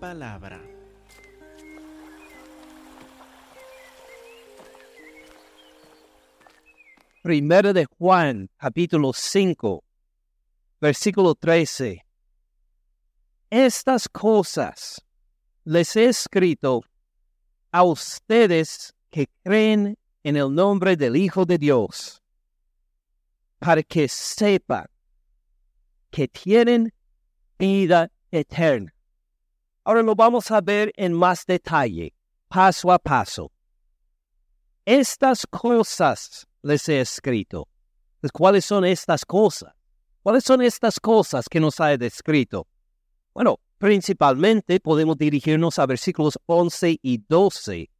palabra. 0.00 0.58
Primero 7.22 7.74
de 7.74 7.84
Juan, 7.84 8.48
capítulo 8.56 9.12
5, 9.12 9.84
versículo 10.80 11.34
13. 11.34 12.04
Estas 13.50 14.08
cosas 14.08 15.04
les 15.64 15.94
he 15.96 16.06
escrito 16.06 16.82
a 17.70 17.84
ustedes 17.84 18.94
que 19.10 19.28
creen 19.44 19.98
en 20.24 20.36
el 20.36 20.54
nombre 20.54 20.96
del 20.96 21.14
Hijo 21.16 21.44
de 21.44 21.58
Dios, 21.58 22.22
para 23.58 23.82
que 23.82 24.08
sepan 24.08 24.86
que 26.10 26.26
tienen 26.26 26.90
vida 27.58 28.10
eterna. 28.30 28.94
Ahora 29.84 30.02
lo 30.02 30.14
vamos 30.14 30.50
a 30.50 30.60
ver 30.60 30.92
en 30.96 31.12
más 31.12 31.44
detalle, 31.46 32.14
paso 32.48 32.92
a 32.92 32.98
paso. 32.98 33.50
Estas 34.84 35.46
cosas 35.46 36.46
les 36.62 36.88
he 36.88 37.00
escrito. 37.00 37.68
Pues, 38.20 38.32
¿Cuáles 38.32 38.64
son 38.64 38.84
estas 38.84 39.24
cosas? 39.24 39.72
¿Cuáles 40.22 40.44
son 40.44 40.62
estas 40.62 41.00
cosas 41.00 41.48
que 41.48 41.60
nos 41.60 41.80
ha 41.80 41.96
descrito? 41.96 42.66
Bueno, 43.32 43.58
principalmente 43.78 44.80
podemos 44.80 45.16
dirigirnos 45.16 45.78
a 45.78 45.86
versículos 45.86 46.38
11 46.46 46.98
y 47.00 47.18
12. 47.26 47.90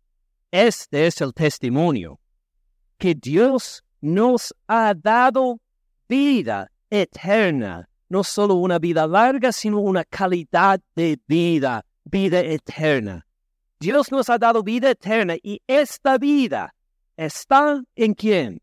Este 0.50 1.06
es 1.06 1.20
el 1.20 1.32
testimonio, 1.32 2.20
que 2.98 3.14
Dios 3.14 3.82
nos 4.00 4.54
ha 4.66 4.94
dado 4.94 5.60
vida 6.08 6.70
eterna, 6.90 7.88
no 8.10 8.24
solo 8.24 8.56
una 8.56 8.78
vida 8.78 9.06
larga, 9.06 9.52
sino 9.52 9.78
una 9.78 10.04
calidad 10.04 10.80
de 10.96 11.18
vida, 11.26 11.86
vida 12.04 12.40
eterna. 12.40 13.24
Dios 13.78 14.10
nos 14.10 14.28
ha 14.28 14.36
dado 14.36 14.62
vida 14.62 14.90
eterna 14.90 15.36
y 15.42 15.62
esta 15.66 16.18
vida 16.18 16.74
está 17.16 17.82
en 17.94 18.14
quién? 18.14 18.60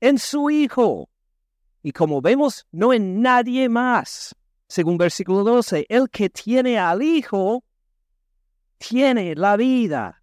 En 0.00 0.18
su 0.18 0.50
Hijo. 0.50 1.08
Y 1.82 1.92
como 1.92 2.20
vemos, 2.20 2.66
no 2.72 2.92
en 2.92 3.22
nadie 3.22 3.68
más. 3.68 4.34
Según 4.66 4.98
versículo 4.98 5.44
12, 5.44 5.86
el 5.88 6.10
que 6.10 6.28
tiene 6.28 6.80
al 6.80 7.02
Hijo, 7.02 7.62
tiene 8.78 9.36
la 9.36 9.56
vida. 9.56 10.20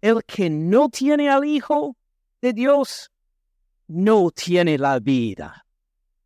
El 0.00 0.24
que 0.24 0.50
no 0.50 0.88
tiene 0.88 1.30
al 1.30 1.44
Hijo 1.44 1.96
de 2.42 2.52
Dios, 2.52 3.12
no 3.86 4.32
tiene 4.32 4.76
la 4.78 4.98
vida. 4.98 5.64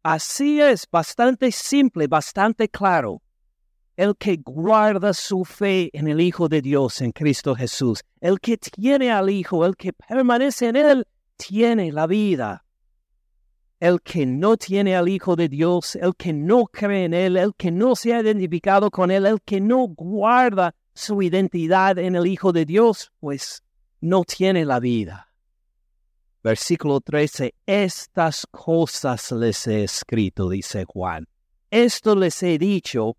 Así 0.02 0.60
es, 0.60 0.88
bastante 0.90 1.52
simple, 1.52 2.08
bastante 2.08 2.68
claro. 2.68 3.22
El 3.96 4.16
que 4.16 4.36
guarda 4.36 5.14
su 5.14 5.44
fe 5.44 5.90
en 5.92 6.08
el 6.08 6.20
Hijo 6.20 6.48
de 6.48 6.60
Dios, 6.60 7.00
en 7.02 7.12
Cristo 7.12 7.54
Jesús, 7.54 8.02
el 8.20 8.40
que 8.40 8.56
tiene 8.56 9.12
al 9.12 9.30
Hijo, 9.30 9.64
el 9.64 9.76
que 9.76 9.92
permanece 9.92 10.68
en 10.68 10.76
Él, 10.76 11.06
tiene 11.36 11.92
la 11.92 12.08
vida. 12.08 12.64
El 13.78 14.00
que 14.00 14.26
no 14.26 14.56
tiene 14.56 14.96
al 14.96 15.08
Hijo 15.08 15.36
de 15.36 15.48
Dios, 15.48 15.94
el 15.94 16.16
que 16.16 16.32
no 16.32 16.66
cree 16.66 17.04
en 17.04 17.14
Él, 17.14 17.36
el 17.36 17.54
que 17.54 17.70
no 17.70 17.94
se 17.94 18.14
ha 18.14 18.22
identificado 18.22 18.90
con 18.90 19.10
Él, 19.10 19.24
el 19.24 19.40
que 19.42 19.60
no 19.60 19.86
guarda 19.86 20.74
su 20.94 21.22
identidad 21.22 21.98
en 21.98 22.16
el 22.16 22.26
Hijo 22.26 22.52
de 22.52 22.64
Dios, 22.64 23.12
pues 23.20 23.62
no 24.00 24.24
tiene 24.24 24.64
la 24.64 24.80
vida. 24.80 25.31
Versículo 26.42 27.00
13, 27.00 27.54
estas 27.66 28.46
cosas 28.50 29.30
les 29.30 29.66
he 29.68 29.84
escrito, 29.84 30.48
dice 30.48 30.84
Juan. 30.84 31.28
Esto 31.70 32.16
les 32.16 32.42
he 32.42 32.58
dicho 32.58 33.16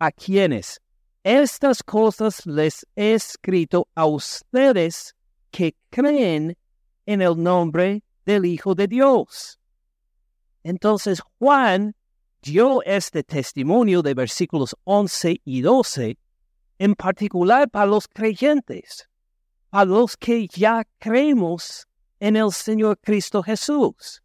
a 0.00 0.10
quienes. 0.10 0.80
Estas 1.22 1.84
cosas 1.84 2.44
les 2.44 2.84
he 2.96 3.14
escrito 3.14 3.86
a 3.94 4.06
ustedes 4.06 5.14
que 5.52 5.76
creen 5.90 6.56
en 7.06 7.22
el 7.22 7.40
nombre 7.40 8.02
del 8.26 8.44
Hijo 8.44 8.74
de 8.74 8.88
Dios. 8.88 9.60
Entonces 10.64 11.20
Juan 11.38 11.94
dio 12.42 12.82
este 12.82 13.22
testimonio 13.22 14.02
de 14.02 14.14
versículos 14.14 14.74
11 14.82 15.40
y 15.44 15.60
12, 15.60 16.18
en 16.80 16.94
particular 16.96 17.70
para 17.70 17.86
los 17.86 18.08
creyentes, 18.08 19.08
a 19.70 19.84
los 19.84 20.16
que 20.16 20.48
ya 20.48 20.84
creemos 20.98 21.86
en 22.22 22.36
el 22.36 22.52
Señor 22.52 23.00
Cristo 23.00 23.42
Jesús. 23.42 24.22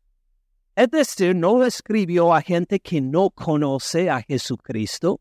Es 0.75 0.91
decir, 0.91 1.35
no 1.35 1.65
escribió 1.65 2.31
a 2.31 2.43
gente 2.43 2.79
que 2.79 3.01
no 3.01 3.31
conoce 3.31 4.07
a 4.11 4.21
Jesucristo. 4.21 5.19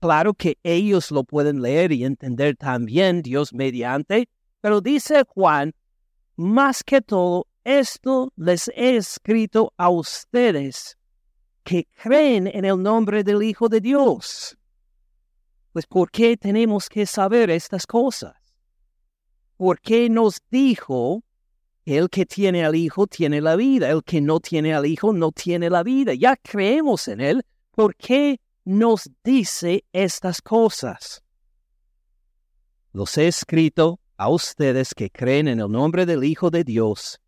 Claro 0.00 0.32
que 0.32 0.56
ellos 0.62 1.10
lo 1.10 1.22
pueden 1.22 1.60
leer 1.60 1.92
y 1.92 2.04
entender 2.04 2.56
también 2.56 3.20
Dios 3.20 3.52
mediante, 3.52 4.30
pero 4.62 4.80
dice 4.80 5.22
Juan, 5.28 5.74
más 6.36 6.82
que 6.82 7.02
todo, 7.02 7.46
esto 7.62 8.32
les 8.36 8.68
he 8.68 8.96
escrito 8.96 9.74
a 9.76 9.90
ustedes 9.90 10.96
que 11.62 11.86
creen 12.02 12.46
en 12.46 12.64
el 12.64 12.82
nombre 12.82 13.22
del 13.22 13.42
Hijo 13.42 13.68
de 13.68 13.82
Dios. 13.82 14.56
Pues 15.74 15.86
¿por 15.86 16.10
qué 16.10 16.38
tenemos 16.38 16.88
que 16.88 17.04
saber 17.04 17.50
estas 17.50 17.86
cosas? 17.86 18.34
¿Por 19.58 19.78
qué 19.78 20.08
nos 20.08 20.40
dijo 20.50 21.22
el 21.96 22.10
que 22.10 22.26
tiene 22.26 22.66
al 22.66 22.74
Hijo 22.74 23.06
tiene 23.06 23.40
la 23.40 23.56
vida, 23.56 23.88
el 23.88 24.04
que 24.04 24.20
no 24.20 24.40
tiene 24.40 24.74
al 24.74 24.84
Hijo 24.84 25.14
no 25.14 25.32
tiene 25.32 25.70
la 25.70 25.82
vida. 25.82 26.12
Ya 26.12 26.36
creemos 26.36 27.08
en 27.08 27.22
Él. 27.22 27.46
¿Por 27.70 27.96
qué 27.96 28.40
nos 28.64 29.08
dice 29.24 29.84
estas 29.92 30.42
cosas? 30.42 31.22
Los 32.92 33.16
he 33.16 33.28
escrito 33.28 34.00
a 34.18 34.28
ustedes 34.28 34.92
que 34.92 35.08
creen 35.10 35.48
en 35.48 35.60
el 35.60 35.70
nombre 35.70 36.04
del 36.04 36.24
Hijo 36.24 36.50
de 36.50 36.62
Dios 36.62 37.20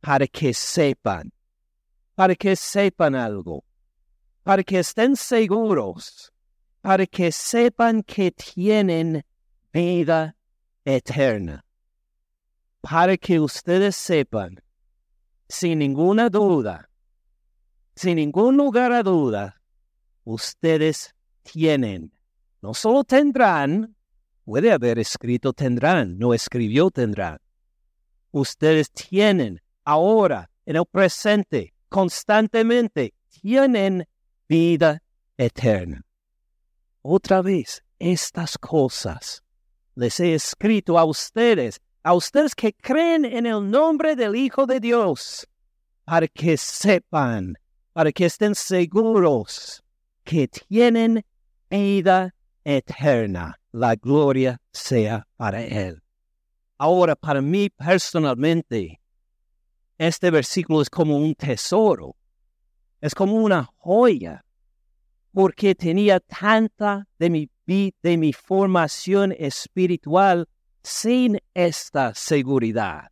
para 0.00 0.26
que 0.26 0.52
sepan, 0.52 1.32
para 2.14 2.34
que 2.34 2.56
sepan 2.56 3.14
algo, 3.14 3.64
para 4.42 4.62
que 4.62 4.80
estén 4.80 5.16
seguros, 5.16 6.30
para 6.82 7.06
que 7.06 7.32
sepan 7.32 8.02
que 8.02 8.32
tienen 8.32 9.24
vida 9.72 10.36
eterna 10.84 11.64
para 12.82 13.16
que 13.16 13.40
ustedes 13.40 13.96
sepan, 13.96 14.60
sin 15.48 15.78
ninguna 15.78 16.28
duda, 16.28 16.90
sin 17.94 18.16
ningún 18.16 18.56
lugar 18.56 18.92
a 18.92 19.02
duda, 19.02 19.60
ustedes 20.24 21.14
tienen, 21.42 22.12
no 22.60 22.74
solo 22.74 23.04
tendrán, 23.04 23.96
puede 24.44 24.72
haber 24.72 24.98
escrito 24.98 25.52
tendrán, 25.52 26.18
no 26.18 26.34
escribió 26.34 26.90
tendrán. 26.90 27.38
Ustedes 28.32 28.90
tienen 28.90 29.62
ahora, 29.84 30.50
en 30.66 30.76
el 30.76 30.86
presente, 30.86 31.74
constantemente, 31.88 33.14
tienen 33.28 34.08
vida 34.48 35.02
eterna. 35.36 36.04
Otra 37.02 37.42
vez, 37.42 37.84
estas 37.98 38.58
cosas 38.58 39.44
les 39.94 40.18
he 40.18 40.34
escrito 40.34 40.98
a 40.98 41.04
ustedes 41.04 41.80
a 42.02 42.14
ustedes 42.14 42.54
que 42.54 42.72
creen 42.72 43.24
en 43.24 43.46
el 43.46 43.70
nombre 43.70 44.16
del 44.16 44.34
Hijo 44.34 44.66
de 44.66 44.80
Dios, 44.80 45.46
para 46.04 46.26
que 46.26 46.56
sepan, 46.56 47.54
para 47.92 48.10
que 48.10 48.26
estén 48.26 48.54
seguros 48.54 49.82
que 50.24 50.48
tienen 50.48 51.24
vida 51.70 52.34
eterna. 52.64 53.58
La 53.72 53.94
gloria 53.94 54.60
sea 54.72 55.26
para 55.36 55.62
Él. 55.62 56.02
Ahora, 56.76 57.14
para 57.16 57.40
mí 57.40 57.70
personalmente, 57.70 59.00
este 59.96 60.30
versículo 60.30 60.82
es 60.82 60.90
como 60.90 61.16
un 61.16 61.34
tesoro, 61.34 62.16
es 63.00 63.14
como 63.14 63.34
una 63.34 63.70
joya, 63.76 64.44
porque 65.32 65.74
tenía 65.74 66.20
tanta 66.20 67.06
de 67.18 67.30
mi, 67.30 67.50
de 67.66 68.16
mi 68.16 68.32
formación 68.32 69.32
espiritual 69.38 70.48
sin 70.82 71.38
esta 71.54 72.14
seguridad. 72.14 73.10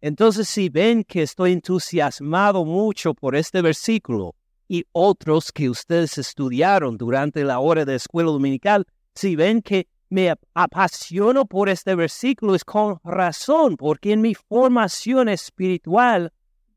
Entonces, 0.00 0.48
si 0.48 0.68
ven 0.68 1.02
que 1.02 1.22
estoy 1.22 1.52
entusiasmado 1.52 2.64
mucho 2.64 3.14
por 3.14 3.34
este 3.34 3.62
versículo 3.62 4.34
y 4.68 4.84
otros 4.92 5.50
que 5.50 5.70
ustedes 5.70 6.18
estudiaron 6.18 6.98
durante 6.98 7.42
la 7.42 7.58
hora 7.58 7.84
de 7.84 7.94
escuela 7.94 8.30
dominical, 8.30 8.86
si 9.14 9.34
ven 9.34 9.62
que 9.62 9.88
me 10.10 10.34
apasiono 10.52 11.46
por 11.46 11.68
este 11.68 11.94
versículo 11.94 12.54
es 12.54 12.64
con 12.64 12.98
razón, 13.02 13.76
porque 13.76 14.12
en 14.12 14.20
mi 14.20 14.34
formación 14.34 15.28
espiritual 15.28 16.32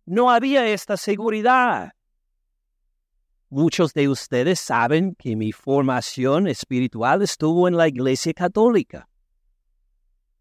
no 0.05 0.31
había 0.31 0.65
esta 0.67 0.95
seguridad. 0.95 1.91
Muchos 3.49 3.93
de 3.93 4.07
ustedes 4.09 4.59
saben 4.59 5.15
que 5.15 5.35
mi 5.35 5.51
formación 5.51 6.47
espiritual 6.47 7.21
estuvo 7.21 7.67
en 7.67 7.75
la 7.75 7.87
Iglesia 7.87 8.33
Católica 8.33 9.07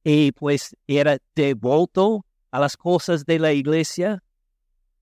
y 0.09 0.31
pues 0.31 0.77
era 0.87 1.19
devoto 1.35 2.25
a 2.53 2.61
las 2.61 2.77
cosas 2.77 3.27
de 3.27 3.41
la 3.41 3.53
iglesia. 3.53 4.23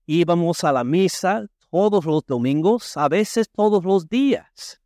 Íbamos 0.07 0.63
a 0.63 0.71
la 0.71 0.83
misa 0.83 1.45
todos 1.69 2.05
los 2.05 2.25
domingos, 2.25 2.97
a 2.97 3.07
veces 3.07 3.47
todos 3.51 3.85
los 3.85 4.09
días, 4.09 4.81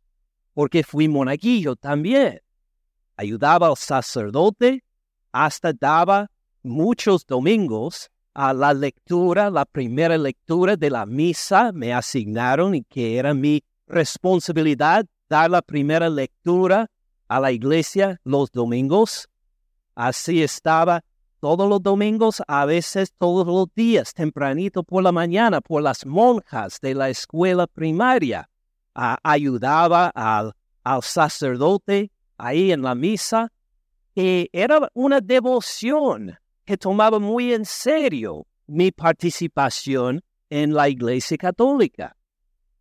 porque 0.52 0.84
fui 0.84 1.08
monaguillo 1.08 1.74
también. 1.74 2.42
Ayudaba 3.16 3.68
al 3.68 3.78
sacerdote, 3.78 4.84
hasta 5.32 5.72
daba 5.72 6.30
muchos 6.62 7.24
domingos 7.24 8.10
a 8.34 8.52
la 8.52 8.74
lectura, 8.74 9.48
la 9.48 9.64
primera 9.64 10.18
lectura 10.18 10.76
de 10.76 10.90
la 10.90 11.06
misa 11.06 11.72
me 11.72 11.94
asignaron 11.94 12.74
y 12.74 12.82
que 12.84 13.16
era 13.16 13.32
mi 13.32 13.64
responsabilidad 13.86 15.06
dar 15.30 15.50
la 15.50 15.62
primera 15.62 16.10
lectura 16.10 16.90
a 17.26 17.40
la 17.40 17.52
iglesia 17.52 18.20
los 18.22 18.52
domingos. 18.52 19.29
Así 20.00 20.42
estaba 20.42 21.04
todos 21.40 21.68
los 21.68 21.82
domingos, 21.82 22.42
a 22.48 22.64
veces 22.64 23.12
todos 23.18 23.46
los 23.46 23.66
días, 23.74 24.14
tempranito 24.14 24.82
por 24.82 25.02
la 25.02 25.12
mañana, 25.12 25.60
por 25.60 25.82
las 25.82 26.06
monjas 26.06 26.80
de 26.80 26.94
la 26.94 27.10
escuela 27.10 27.66
primaria. 27.66 28.48
ayudaba 28.94 30.08
al, 30.14 30.54
al 30.84 31.02
sacerdote 31.02 32.10
ahí 32.38 32.72
en 32.72 32.80
la 32.80 32.94
misa. 32.94 33.52
Y 34.14 34.48
era 34.54 34.88
una 34.94 35.20
devoción 35.20 36.34
que 36.64 36.78
tomaba 36.78 37.18
muy 37.18 37.52
en 37.52 37.66
serio 37.66 38.46
mi 38.66 38.92
participación 38.92 40.22
en 40.48 40.72
la 40.72 40.88
Iglesia 40.88 41.36
Católica. 41.36 42.16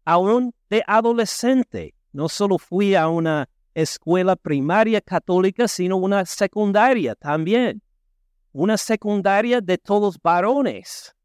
Aún 0.06 0.54
de 0.69 0.86
adolescente, 0.88 1.95
no 2.13 2.30
solo 2.30 2.57
fui 2.57 2.95
a 2.95 3.10
una 3.10 3.50
escuela 3.74 4.36
primaria 4.36 5.01
católica, 5.01 5.68
sino 5.68 5.98
una 5.98 6.25
secundaria 6.25 7.16
también 7.16 7.81
una 8.51 8.77
secundaria 8.77 9.62
de 9.62 9.77
todos 9.77 10.18
varones. 10.21 11.16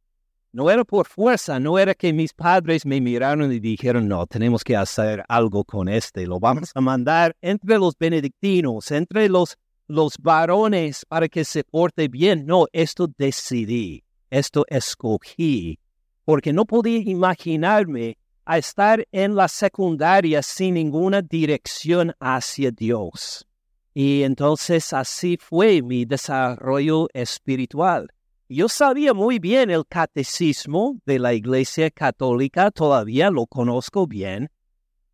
No 0.53 0.71
era 0.71 0.85
por 0.85 1.07
fuerza, 1.07 1.59
no 1.59 1.79
era 1.79 1.95
que 1.95 2.13
mis 2.13 2.33
padres 2.33 2.87
me 2.87 3.01
miraron 3.01 3.53
y 3.53 3.59
dijeron, 3.59 4.07
no, 4.07 4.27
tenemos 4.27 4.63
que 4.63 4.77
hacer 4.77 5.25
algo 5.29 5.65
con 5.65 5.89
este, 5.89 6.27
lo 6.27 6.39
vamos 6.39 6.71
a 6.75 6.81
mandar 6.81 7.35
entre 7.41 7.77
los 7.79 7.99
benedictinos, 7.99 8.91
entre 8.93 9.29
los, 9.29 9.57
los 9.89 10.17
varones 10.19 11.05
para 11.07 11.29
que 11.29 11.45
se 11.45 11.65
porte 11.65 12.07
bien. 12.07 12.47
No, 12.47 12.67
esto 12.73 13.09
decidí, 13.19 14.05
esto 14.31 14.65
escogí, 14.69 15.81
porque 16.25 16.53
no 16.53 16.65
podía 16.65 16.99
imaginarme 16.99 18.17
a 18.45 18.59
estar 18.59 19.07
en 19.13 19.35
la 19.35 19.49
secundaria 19.49 20.43
sin 20.43 20.75
ninguna 20.75 21.23
dirección 21.23 22.15
hacia 22.21 22.71
Dios. 22.71 23.47
Y 23.95 24.23
entonces 24.23 24.93
así 24.93 25.39
fue 25.41 25.83
mi 25.83 26.05
desarrollo 26.05 27.09
espiritual. 27.13 28.09
Yo 28.49 28.69
sabía 28.69 29.15
muy 29.15 29.39
bien 29.39 29.71
el 29.71 29.87
catecismo 29.87 31.01
de 31.07 31.19
la 31.19 31.33
Iglesia 31.33 31.91
Católica, 31.91 32.71
todavía 32.71 33.31
lo 33.31 33.47
conozco 33.47 34.07
bien, 34.07 34.51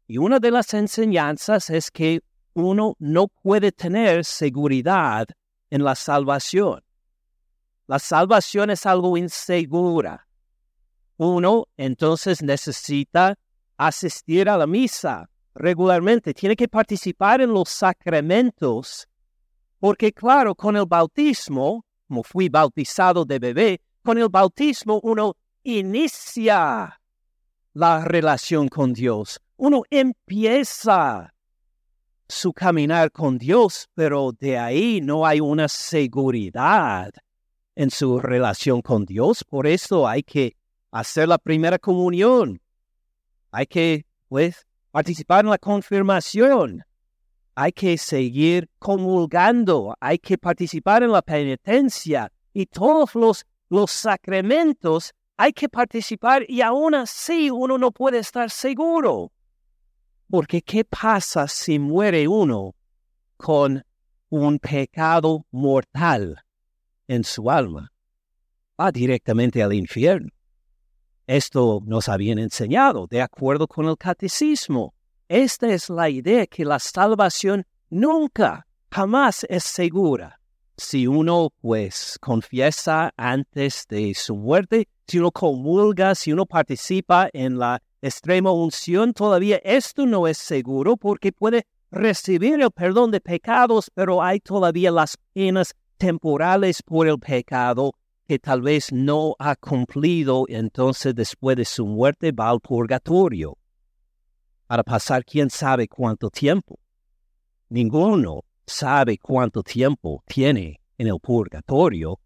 y 0.08 0.18
una 0.18 0.40
de 0.40 0.50
las 0.50 0.74
enseñanzas 0.74 1.70
es 1.70 1.90
que 1.90 2.22
uno 2.54 2.96
no 2.98 3.28
puede 3.28 3.70
tener 3.70 4.24
seguridad 4.24 5.28
en 5.70 5.84
la 5.84 5.94
salvación. 5.94 6.82
La 7.86 7.98
salvación 7.98 8.70
es 8.70 8.86
algo 8.86 9.16
insegura. 9.16 10.26
Uno 11.22 11.66
entonces 11.76 12.40
necesita 12.40 13.38
asistir 13.76 14.48
a 14.48 14.56
la 14.56 14.66
misa, 14.66 15.28
regularmente, 15.54 16.32
tiene 16.32 16.56
que 16.56 16.66
participar 16.66 17.42
en 17.42 17.52
los 17.52 17.68
sacramentos, 17.68 19.06
porque 19.78 20.14
claro, 20.14 20.54
con 20.54 20.78
el 20.78 20.86
bautismo, 20.86 21.84
como 22.08 22.22
fui 22.22 22.48
bautizado 22.48 23.26
de 23.26 23.38
bebé, 23.38 23.82
con 24.02 24.16
el 24.16 24.30
bautismo 24.30 24.98
uno 25.02 25.36
inicia 25.62 26.98
la 27.74 28.02
relación 28.02 28.70
con 28.70 28.94
Dios, 28.94 29.38
uno 29.58 29.82
empieza 29.90 31.34
su 32.28 32.54
caminar 32.54 33.12
con 33.12 33.36
Dios, 33.36 33.90
pero 33.92 34.32
de 34.32 34.56
ahí 34.56 35.02
no 35.02 35.26
hay 35.26 35.40
una 35.40 35.68
seguridad 35.68 37.12
en 37.74 37.90
su 37.90 38.18
relación 38.20 38.80
con 38.80 39.04
Dios, 39.04 39.44
por 39.44 39.66
eso 39.66 40.08
hay 40.08 40.22
que 40.22 40.56
hacer 40.90 41.28
la 41.28 41.38
primera 41.38 41.78
comunión, 41.78 42.60
hay 43.50 43.66
que, 43.66 44.06
pues, 44.28 44.66
participar 44.90 45.44
en 45.44 45.50
la 45.50 45.58
confirmación. 45.58 46.84
Hay 47.54 47.72
que 47.72 47.98
seguir 47.98 48.68
comulgando, 48.78 49.94
hay 50.00 50.18
que 50.18 50.38
participar 50.38 51.02
en 51.02 51.12
la 51.12 51.22
penitencia 51.22 52.32
y 52.52 52.66
todos 52.66 53.14
los, 53.14 53.44
los 53.68 53.90
sacramentos 53.90 55.12
hay 55.36 55.52
que 55.52 55.68
participar 55.68 56.44
y 56.48 56.60
aún 56.60 56.94
así 56.94 57.50
uno 57.50 57.78
no 57.78 57.90
puede 57.92 58.18
estar 58.18 58.50
seguro. 58.50 59.32
Porque 60.28 60.62
¿qué 60.62 60.84
pasa 60.84 61.48
si 61.48 61.78
muere 61.78 62.28
uno 62.28 62.74
con 63.36 63.82
un 64.28 64.58
pecado 64.58 65.44
mortal 65.50 66.36
en 67.08 67.24
su 67.24 67.50
alma? 67.50 67.92
Va 68.80 68.92
directamente 68.92 69.62
al 69.62 69.72
infierno. 69.72 70.30
Esto 71.30 71.80
nos 71.86 72.08
habían 72.08 72.40
enseñado 72.40 73.06
de 73.06 73.22
acuerdo 73.22 73.68
con 73.68 73.86
el 73.86 73.96
catecismo. 73.96 74.94
Esta 75.28 75.68
es 75.68 75.88
la 75.88 76.10
idea 76.10 76.44
que 76.48 76.64
la 76.64 76.80
salvación 76.80 77.64
nunca, 77.88 78.66
jamás 78.90 79.46
es 79.48 79.62
segura. 79.62 80.40
Si 80.76 81.06
uno 81.06 81.50
pues 81.60 82.18
confiesa 82.20 83.12
antes 83.16 83.86
de 83.88 84.12
su 84.12 84.34
muerte, 84.34 84.88
si 85.06 85.20
uno 85.20 85.30
comulga, 85.30 86.16
si 86.16 86.32
uno 86.32 86.46
participa 86.46 87.28
en 87.32 87.60
la 87.60 87.80
extrema 88.02 88.50
unción, 88.50 89.12
todavía 89.12 89.60
esto 89.62 90.06
no 90.06 90.26
es 90.26 90.36
seguro 90.36 90.96
porque 90.96 91.30
puede 91.30 91.64
recibir 91.92 92.60
el 92.60 92.72
perdón 92.72 93.12
de 93.12 93.20
pecados, 93.20 93.88
pero 93.94 94.20
hay 94.20 94.40
todavía 94.40 94.90
las 94.90 95.16
penas 95.32 95.76
temporales 95.96 96.82
por 96.82 97.06
el 97.06 97.20
pecado 97.20 97.92
que 98.30 98.38
tal 98.38 98.62
vez 98.62 98.92
no 98.92 99.34
ha 99.40 99.56
cumplido, 99.56 100.44
entonces 100.46 101.16
después 101.16 101.56
de 101.56 101.64
su 101.64 101.84
muerte 101.84 102.30
va 102.30 102.50
al 102.50 102.60
purgatorio 102.60 103.58
para 104.68 104.84
pasar 104.84 105.24
quién 105.24 105.50
sabe 105.50 105.88
cuánto 105.88 106.30
tiempo. 106.30 106.78
Ninguno 107.70 108.44
sabe 108.64 109.18
cuánto 109.18 109.64
tiempo 109.64 110.22
tiene 110.28 110.80
en 110.96 111.08
el 111.08 111.18
purgatorio. 111.18 112.20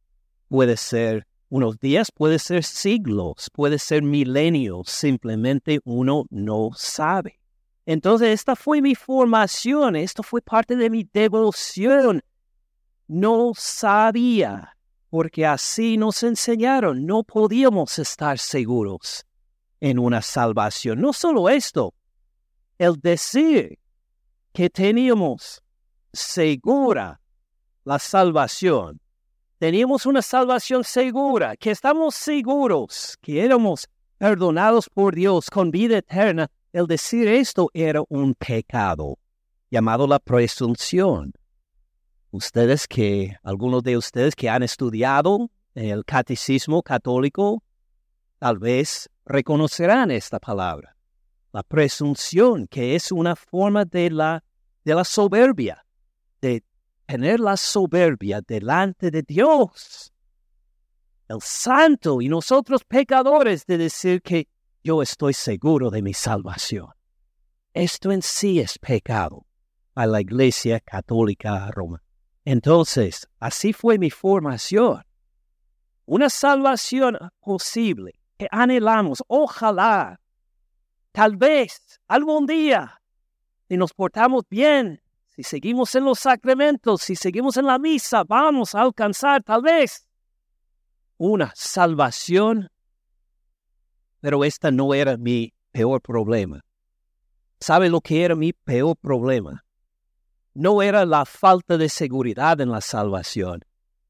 Puede 0.46 0.76
ser 0.76 1.26
unos 1.48 1.78
días, 1.78 2.12
puede 2.12 2.38
ser 2.38 2.64
siglos, 2.64 3.48
puede 3.50 3.78
ser 3.78 4.02
milenios, 4.02 4.90
simplemente 4.90 5.80
uno 5.84 6.26
no 6.28 6.68
sabe. 6.76 7.40
Entonces 7.86 8.28
esta 8.28 8.56
fue 8.56 8.82
mi 8.82 8.94
formación, 8.94 9.96
esto 9.96 10.22
fue 10.22 10.42
parte 10.42 10.76
de 10.76 10.90
mi 10.90 11.08
devoción. 11.10 12.22
No 13.06 13.52
sabía 13.56 14.73
porque 15.14 15.46
así 15.46 15.96
nos 15.96 16.24
enseñaron, 16.24 17.06
no 17.06 17.22
podíamos 17.22 18.00
estar 18.00 18.36
seguros 18.36 19.24
en 19.78 20.00
una 20.00 20.20
salvación. 20.20 21.00
No 21.00 21.12
solo 21.12 21.48
esto, 21.48 21.94
el 22.78 23.00
decir 23.00 23.78
que 24.52 24.68
teníamos 24.68 25.62
segura 26.12 27.20
la 27.84 28.00
salvación, 28.00 29.00
teníamos 29.60 30.04
una 30.04 30.20
salvación 30.20 30.82
segura, 30.82 31.56
que 31.56 31.70
estamos 31.70 32.16
seguros, 32.16 33.16
que 33.20 33.44
éramos 33.44 33.88
perdonados 34.18 34.90
por 34.90 35.14
Dios 35.14 35.48
con 35.48 35.70
vida 35.70 35.98
eterna, 35.98 36.50
el 36.72 36.88
decir 36.88 37.28
esto 37.28 37.70
era 37.72 38.02
un 38.08 38.34
pecado 38.34 39.16
llamado 39.70 40.08
la 40.08 40.18
presunción 40.18 41.32
ustedes 42.34 42.88
que, 42.88 43.36
algunos 43.44 43.84
de 43.84 43.96
ustedes 43.96 44.34
que 44.34 44.48
han 44.48 44.64
estudiado 44.64 45.50
el 45.74 46.04
catecismo 46.04 46.82
católico, 46.82 47.62
tal 48.38 48.58
vez 48.58 49.08
reconocerán 49.24 50.10
esta 50.10 50.40
palabra, 50.40 50.96
la 51.52 51.62
presunción, 51.62 52.66
que 52.66 52.96
es 52.96 53.12
una 53.12 53.36
forma 53.36 53.84
de 53.84 54.10
la, 54.10 54.44
de 54.84 54.94
la 54.96 55.04
soberbia, 55.04 55.86
de 56.40 56.64
tener 57.06 57.38
la 57.38 57.56
soberbia 57.56 58.40
delante 58.40 59.12
de 59.12 59.22
Dios, 59.22 60.12
el 61.28 61.40
santo 61.40 62.20
y 62.20 62.28
nosotros 62.28 62.82
pecadores, 62.84 63.64
de 63.64 63.78
decir 63.78 64.20
que 64.20 64.48
yo 64.82 65.02
estoy 65.02 65.34
seguro 65.34 65.88
de 65.88 66.02
mi 66.02 66.12
salvación. 66.12 66.88
Esto 67.72 68.10
en 68.10 68.22
sí 68.22 68.58
es 68.58 68.76
pecado 68.78 69.46
a 69.94 70.06
la 70.06 70.20
Iglesia 70.20 70.80
Católica 70.80 71.70
Romana. 71.70 72.03
Entonces, 72.44 73.28
así 73.38 73.72
fue 73.72 73.98
mi 73.98 74.10
formación. 74.10 75.02
Una 76.04 76.28
salvación 76.28 77.18
posible 77.40 78.20
que 78.36 78.46
anhelamos, 78.50 79.22
ojalá, 79.26 80.20
tal 81.12 81.36
vez, 81.36 82.00
algún 82.06 82.46
día, 82.46 83.00
si 83.68 83.76
nos 83.76 83.94
portamos 83.94 84.44
bien, 84.50 85.00
si 85.28 85.42
seguimos 85.42 85.94
en 85.94 86.04
los 86.04 86.20
sacramentos, 86.20 87.02
si 87.02 87.16
seguimos 87.16 87.56
en 87.56 87.66
la 87.66 87.78
misa, 87.78 88.24
vamos 88.24 88.74
a 88.74 88.82
alcanzar 88.82 89.42
tal 89.42 89.62
vez 89.62 90.06
una 91.16 91.52
salvación. 91.56 92.70
Pero 94.20 94.44
esta 94.44 94.70
no 94.70 94.94
era 94.94 95.16
mi 95.16 95.52
peor 95.72 96.00
problema. 96.00 96.64
¿Sabe 97.58 97.88
lo 97.88 98.00
que 98.00 98.24
era 98.24 98.34
mi 98.34 98.52
peor 98.52 98.96
problema? 98.96 99.63
No 100.54 100.82
era 100.82 101.04
la 101.04 101.24
falta 101.24 101.76
de 101.76 101.88
seguridad 101.88 102.60
en 102.60 102.70
la 102.70 102.80
salvación. 102.80 103.64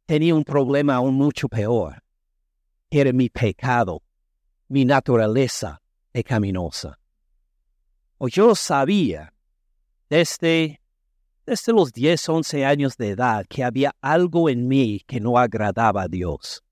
Tenía 0.04 0.34
un 0.34 0.44
problema 0.44 0.96
aún 0.96 1.14
mucho 1.14 1.48
peor. 1.48 2.02
Era 2.90 3.12
mi 3.12 3.30
pecado, 3.30 4.02
mi 4.68 4.84
naturaleza 4.84 5.80
pecaminosa. 6.12 6.98
O 8.18 8.28
yo 8.28 8.54
sabía 8.54 9.32
desde, 10.10 10.80
desde 11.46 11.72
los 11.72 11.92
10, 11.92 12.28
11 12.28 12.64
años 12.64 12.96
de 12.98 13.10
edad 13.10 13.46
que 13.48 13.64
había 13.64 13.96
algo 14.02 14.48
en 14.50 14.68
mí 14.68 15.00
que 15.06 15.20
no 15.20 15.38
agradaba 15.38 16.02
a 16.02 16.08
Dios 16.08 16.62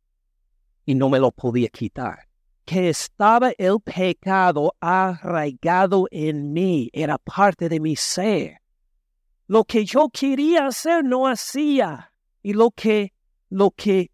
y 0.84 0.94
no 0.94 1.08
me 1.08 1.18
lo 1.18 1.32
podía 1.32 1.68
quitar. 1.68 2.28
Que 2.64 2.90
estaba 2.90 3.52
el 3.58 3.80
pecado 3.80 4.74
arraigado 4.80 6.06
en 6.10 6.52
mí, 6.52 6.90
era 6.92 7.18
parte 7.18 7.68
de 7.68 7.80
mi 7.80 7.96
ser. 7.96 8.61
Lo 9.52 9.64
que 9.64 9.84
yo 9.84 10.08
quería 10.08 10.68
hacer 10.68 11.04
no 11.04 11.28
hacía 11.28 12.10
y 12.42 12.54
lo 12.54 12.70
que, 12.70 13.12
lo 13.50 13.70
que, 13.70 14.10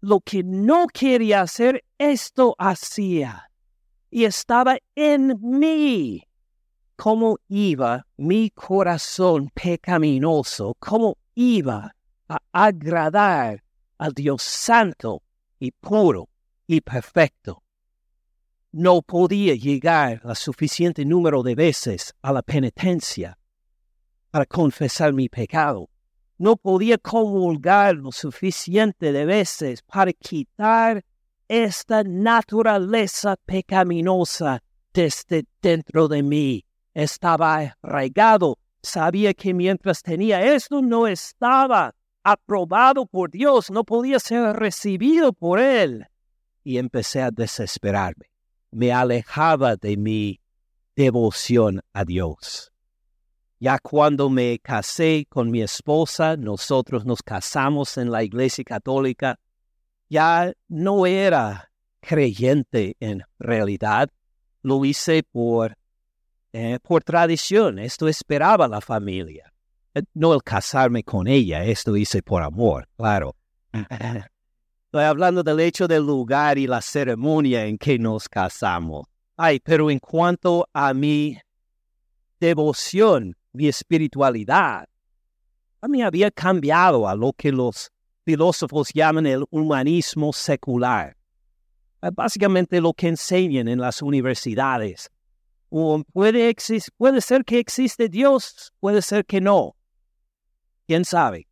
lo 0.00 0.20
que 0.20 0.44
no 0.44 0.86
quería 0.86 1.40
hacer, 1.40 1.84
esto 1.98 2.54
hacía. 2.56 3.50
Y 4.10 4.26
estaba 4.26 4.78
en 4.94 5.40
mí. 5.40 6.22
¿Cómo 6.94 7.38
iba 7.48 8.06
mi 8.16 8.50
corazón 8.50 9.50
pecaminoso? 9.52 10.76
¿Cómo 10.78 11.16
iba 11.34 11.96
a 12.28 12.38
agradar 12.52 13.64
al 13.98 14.12
Dios 14.12 14.44
Santo 14.44 15.24
y 15.58 15.72
puro 15.72 16.28
y 16.68 16.80
perfecto. 16.80 17.64
No 18.70 19.02
podía 19.02 19.56
llegar 19.56 20.20
a 20.22 20.36
suficiente 20.36 21.04
número 21.04 21.42
de 21.42 21.56
veces 21.56 22.14
a 22.22 22.32
la 22.32 22.42
penitencia 22.42 23.37
para 24.30 24.46
confesar 24.46 25.12
mi 25.12 25.28
pecado. 25.28 25.88
No 26.38 26.56
podía 26.56 26.98
comulgar 26.98 27.96
lo 27.96 28.12
suficiente 28.12 29.12
de 29.12 29.24
veces 29.24 29.82
para 29.82 30.12
quitar 30.12 31.04
esta 31.48 32.04
naturaleza 32.04 33.36
pecaminosa 33.44 34.62
desde 34.92 35.46
dentro 35.60 36.06
de 36.08 36.22
mí. 36.22 36.64
Estaba 36.94 37.74
arraigado. 37.82 38.58
Sabía 38.82 39.34
que 39.34 39.52
mientras 39.52 40.02
tenía 40.02 40.54
esto 40.54 40.80
no 40.82 41.06
estaba 41.06 41.94
aprobado 42.22 43.06
por 43.06 43.30
Dios, 43.30 43.70
no 43.70 43.84
podía 43.84 44.20
ser 44.20 44.54
recibido 44.54 45.32
por 45.32 45.58
Él. 45.58 46.06
Y 46.62 46.78
empecé 46.78 47.22
a 47.22 47.30
desesperarme. 47.30 48.26
Me 48.70 48.92
alejaba 48.92 49.76
de 49.76 49.96
mi 49.96 50.40
devoción 50.94 51.80
a 51.92 52.04
Dios. 52.04 52.72
Ya 53.60 53.78
cuando 53.78 54.30
me 54.30 54.58
casé 54.60 55.26
con 55.28 55.50
mi 55.50 55.62
esposa, 55.62 56.36
nosotros 56.36 57.04
nos 57.04 57.22
casamos 57.22 57.98
en 57.98 58.10
la 58.10 58.22
iglesia 58.22 58.62
católica, 58.62 59.38
ya 60.08 60.52
no 60.68 61.06
era 61.06 61.70
creyente 62.00 62.96
en 63.00 63.24
realidad, 63.38 64.08
lo 64.62 64.84
hice 64.84 65.24
por, 65.24 65.76
eh, 66.52 66.78
por 66.82 67.02
tradición, 67.02 67.80
esto 67.80 68.06
esperaba 68.06 68.68
la 68.68 68.80
familia. 68.80 69.52
Eh, 69.94 70.02
no 70.14 70.34
el 70.34 70.42
casarme 70.42 71.02
con 71.02 71.26
ella, 71.26 71.64
esto 71.64 71.96
hice 71.96 72.22
por 72.22 72.42
amor, 72.42 72.88
claro. 72.96 73.34
Estoy 74.88 75.04
hablando 75.04 75.42
del 75.42 75.60
hecho 75.60 75.86
del 75.86 76.06
lugar 76.06 76.58
y 76.58 76.66
la 76.66 76.80
ceremonia 76.80 77.66
en 77.66 77.76
que 77.76 77.98
nos 77.98 78.28
casamos. 78.28 79.06
Ay, 79.36 79.60
pero 79.60 79.90
en 79.90 79.98
cuanto 79.98 80.66
a 80.72 80.94
mi 80.94 81.36
devoción, 82.40 83.36
mi 83.52 83.68
espiritualidad, 83.68 84.88
a 85.80 85.88
mí 85.88 86.02
había 86.02 86.30
cambiado 86.30 87.08
a 87.08 87.14
lo 87.14 87.32
que 87.32 87.52
los 87.52 87.90
filósofos 88.24 88.90
llaman 88.92 89.26
el 89.26 89.44
humanismo 89.50 90.32
secular. 90.32 91.16
Básicamente 92.00 92.80
lo 92.80 92.92
que 92.92 93.08
enseñan 93.08 93.68
en 93.68 93.80
las 93.80 94.02
universidades. 94.02 95.10
puede, 95.70 96.54
puede 96.96 97.20
ser 97.20 97.44
que 97.44 97.58
existe 97.58 98.08
Dios, 98.08 98.72
puede 98.80 99.02
ser 99.02 99.24
que 99.24 99.40
no. 99.40 99.76
¿Quién 100.86 101.04
sabe? 101.04 101.48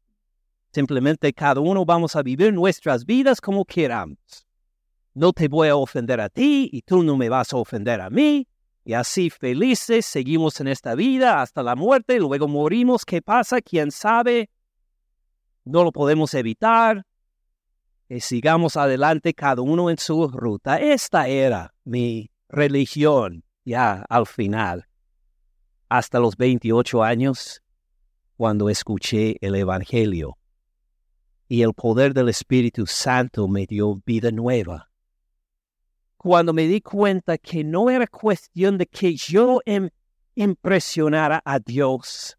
Simplemente 0.72 1.32
cada 1.32 1.60
uno 1.60 1.84
vamos 1.84 2.16
a 2.16 2.22
vivir 2.22 2.52
nuestras 2.52 3.04
vidas 3.04 3.40
como 3.40 3.64
queramos. 3.64 4.18
No 5.14 5.32
te 5.32 5.48
voy 5.48 5.68
a 5.68 5.76
ofender 5.76 6.20
a 6.20 6.28
ti 6.28 6.68
y 6.72 6.82
tú 6.82 7.02
no 7.02 7.16
me 7.16 7.28
vas 7.28 7.52
a 7.52 7.56
ofender 7.56 8.00
a 8.00 8.10
mí. 8.10 8.46
Y 8.86 8.92
así 8.92 9.30
felices 9.30 10.06
seguimos 10.06 10.60
en 10.60 10.68
esta 10.68 10.94
vida 10.94 11.42
hasta 11.42 11.64
la 11.64 11.74
muerte, 11.74 12.20
luego 12.20 12.46
morimos. 12.46 13.04
¿Qué 13.04 13.20
pasa? 13.20 13.60
¿Quién 13.60 13.90
sabe? 13.90 14.48
No 15.64 15.82
lo 15.82 15.90
podemos 15.90 16.32
evitar. 16.34 17.04
Y 18.08 18.20
sigamos 18.20 18.76
adelante 18.76 19.34
cada 19.34 19.60
uno 19.60 19.90
en 19.90 19.98
su 19.98 20.28
ruta. 20.28 20.78
Esta 20.78 21.26
era 21.26 21.74
mi 21.82 22.30
religión 22.48 23.42
ya 23.64 24.04
al 24.08 24.24
final. 24.24 24.86
Hasta 25.88 26.20
los 26.20 26.36
28 26.36 27.02
años 27.02 27.64
cuando 28.36 28.70
escuché 28.70 29.36
el 29.40 29.56
Evangelio. 29.56 30.38
Y 31.48 31.62
el 31.62 31.74
poder 31.74 32.14
del 32.14 32.28
Espíritu 32.28 32.86
Santo 32.86 33.48
me 33.48 33.66
dio 33.66 34.00
vida 34.06 34.30
nueva. 34.30 34.90
Cuando 36.26 36.52
me 36.52 36.66
di 36.66 36.80
cuenta 36.80 37.38
que 37.38 37.62
no 37.62 37.88
era 37.88 38.09
cuestión 38.09 38.78
de 38.78 38.87
que 38.87 39.14
yo 39.14 39.61
em, 39.64 39.88
impresionara 40.35 41.40
a 41.45 41.61
Dios, 41.61 42.37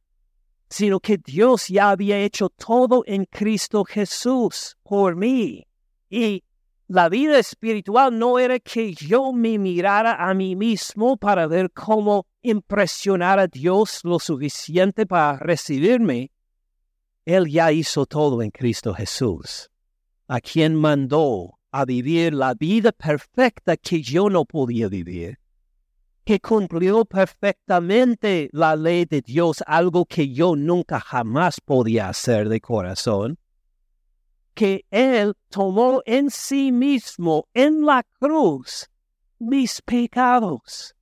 sino 0.69 0.99
que 0.99 1.17
Dios 1.17 1.69
ya 1.69 1.91
había 1.91 2.19
hecho 2.19 2.49
todo 2.49 3.03
en 3.05 3.23
Cristo 3.23 3.85
Jesús 3.85 4.75
por 4.83 5.15
mí. 5.15 5.65
Y 6.09 6.43
la 6.89 7.07
vida 7.07 7.39
espiritual 7.39 8.19
no 8.19 8.39
era 8.39 8.59
que 8.59 8.93
yo 8.93 9.31
me 9.31 9.57
mirara 9.57 10.15
a 10.15 10.33
mí 10.33 10.57
mismo 10.57 11.15
para 11.15 11.47
ver 11.47 11.71
cómo 11.71 12.27
impresionar 12.41 13.39
a 13.39 13.47
Dios 13.47 14.01
lo 14.03 14.19
suficiente 14.19 15.05
para 15.05 15.39
recibirme. 15.39 16.29
Él 17.23 17.45
ya 17.49 17.71
hizo 17.71 18.05
todo 18.05 18.41
en 18.41 18.51
Cristo 18.51 18.93
Jesús, 18.93 19.71
a 20.27 20.41
quien 20.41 20.75
mandó 20.75 21.56
a 21.79 21.85
vivir 21.85 22.33
la 22.33 22.53
vida 22.53 22.91
perfecta 22.91 23.77
que 23.77 24.01
yo 24.01 24.29
no 24.29 24.45
podía 24.45 24.87
vivir, 24.87 25.37
que 26.23 26.39
cumplió 26.39 27.05
perfectamente 27.05 28.49
la 28.51 28.75
ley 28.75 29.05
de 29.05 29.21
Dios, 29.21 29.63
algo 29.67 30.05
que 30.05 30.33
yo 30.33 30.55
nunca 30.55 30.99
jamás 30.99 31.61
podía 31.61 32.09
hacer 32.09 32.49
de 32.49 32.59
corazón 32.59 33.37
que 34.57 34.87
Él 34.89 35.35
tomó 35.49 36.01
en 36.07 36.31
sí 36.31 36.71
mismo 36.71 37.47
en 37.53 37.85
la 37.85 38.03
cruz 38.19 38.89
mis 39.37 39.83
pecados. 39.83 40.95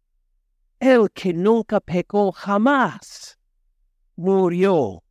El 0.77 1.09
que 1.11 1.33
nunca 1.33 1.79
pecó 1.79 2.33
jamás 2.33 3.39
murió 4.17 5.03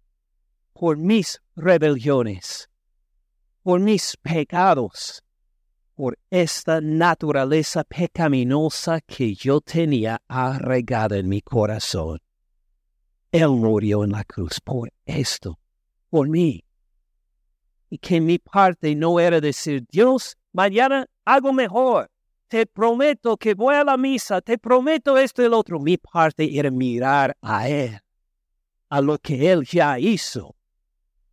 por 0.74 0.98
mis 0.98 1.40
rebeliones, 1.56 2.68
por 3.62 3.80
mis 3.80 4.14
pecados, 4.18 5.24
por 5.94 6.18
esta 6.30 6.80
naturaleza 6.80 7.84
pecaminosa 7.84 9.00
que 9.00 9.34
yo 9.34 9.60
tenía 9.60 10.20
arraigada 10.28 11.16
en 11.16 11.28
mi 11.28 11.40
corazón. 11.40 12.20
Él 13.32 13.48
murió 13.48 14.04
en 14.04 14.12
la 14.12 14.24
cruz 14.24 14.60
por 14.60 14.92
esto, 15.06 15.58
por 16.10 16.28
mí 16.28 16.64
y 17.94 17.98
que 17.98 18.20
mi 18.20 18.40
parte 18.40 18.92
no 18.96 19.20
era 19.20 19.40
decir, 19.40 19.86
Dios, 19.88 20.36
mañana 20.52 21.06
hago 21.24 21.52
mejor. 21.52 22.10
Te 22.48 22.66
prometo 22.66 23.36
que 23.36 23.54
voy 23.54 23.76
a 23.76 23.84
la 23.84 23.96
misa, 23.96 24.40
te 24.40 24.58
prometo 24.58 25.16
esto 25.16 25.42
y 25.42 25.44
el 25.44 25.54
otro. 25.54 25.78
Mi 25.78 25.96
parte 25.96 26.58
era 26.58 26.72
mirar 26.72 27.36
a 27.40 27.68
Él, 27.68 28.00
a 28.88 29.00
lo 29.00 29.16
que 29.18 29.48
Él 29.48 29.64
ya 29.64 30.00
hizo, 30.00 30.56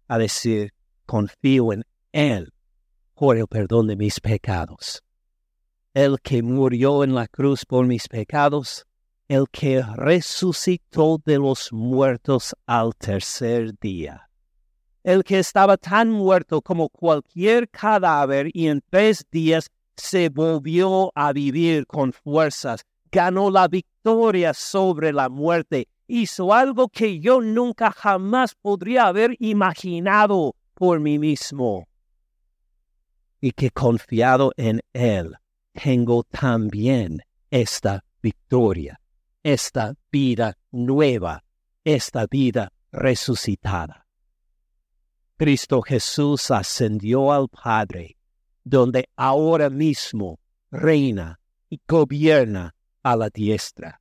a 0.07 0.19
decir, 0.19 0.71
confío 1.07 1.73
en 1.73 1.83
Él 2.11 2.53
por 3.21 3.37
el 3.37 3.45
perdón 3.45 3.85
de 3.85 3.95
mis 3.95 4.19
pecados. 4.19 5.03
El 5.93 6.19
que 6.21 6.41
murió 6.41 7.03
en 7.03 7.13
la 7.13 7.27
cruz 7.27 7.67
por 7.67 7.85
mis 7.85 8.07
pecados, 8.07 8.87
el 9.27 9.45
que 9.51 9.83
resucitó 9.95 11.21
de 11.23 11.37
los 11.37 11.71
muertos 11.71 12.55
al 12.65 12.95
tercer 12.95 13.77
día 13.79 14.27
el 15.03 15.23
que 15.23 15.37
estaba 15.37 15.77
tan 15.77 16.09
muerto 16.09 16.63
como 16.63 16.89
cualquier 16.89 17.69
cadáver 17.69 18.49
y 18.53 18.67
en 18.69 18.81
tres 18.89 19.23
días 19.31 19.67
se 19.95 20.29
volvió 20.29 21.11
a 21.13 21.31
vivir 21.31 21.85
con 21.85 22.13
fuerzas, 22.13 22.81
ganó 23.11 23.51
la 23.51 23.67
victoria 23.67 24.55
sobre 24.55 25.13
la 25.13 25.29
muerte, 25.29 25.87
hizo 26.07 26.53
algo 26.55 26.89
que 26.89 27.19
yo 27.19 27.39
nunca 27.39 27.91
jamás 27.91 28.55
podría 28.55 29.05
haber 29.05 29.35
imaginado 29.39 30.55
por 30.73 30.99
mí 30.99 31.19
mismo. 31.19 31.87
Y 33.41 33.51
que 33.51 33.71
confiado 33.71 34.53
en 34.55 34.81
Él, 34.93 35.35
tengo 35.73 36.23
también 36.23 37.23
esta 37.49 38.05
victoria 38.21 39.01
esta 39.43 39.95
vida 40.11 40.57
nueva, 40.71 41.43
esta 41.83 42.27
vida 42.27 42.71
resucitada. 42.91 44.05
Cristo 45.37 45.81
Jesús 45.81 46.51
ascendió 46.51 47.31
al 47.31 47.47
Padre, 47.49 48.17
donde 48.63 49.09
ahora 49.15 49.69
mismo 49.69 50.39
reina 50.69 51.39
y 51.69 51.81
gobierna 51.87 52.75
a 53.01 53.15
la 53.15 53.29
diestra. 53.29 53.99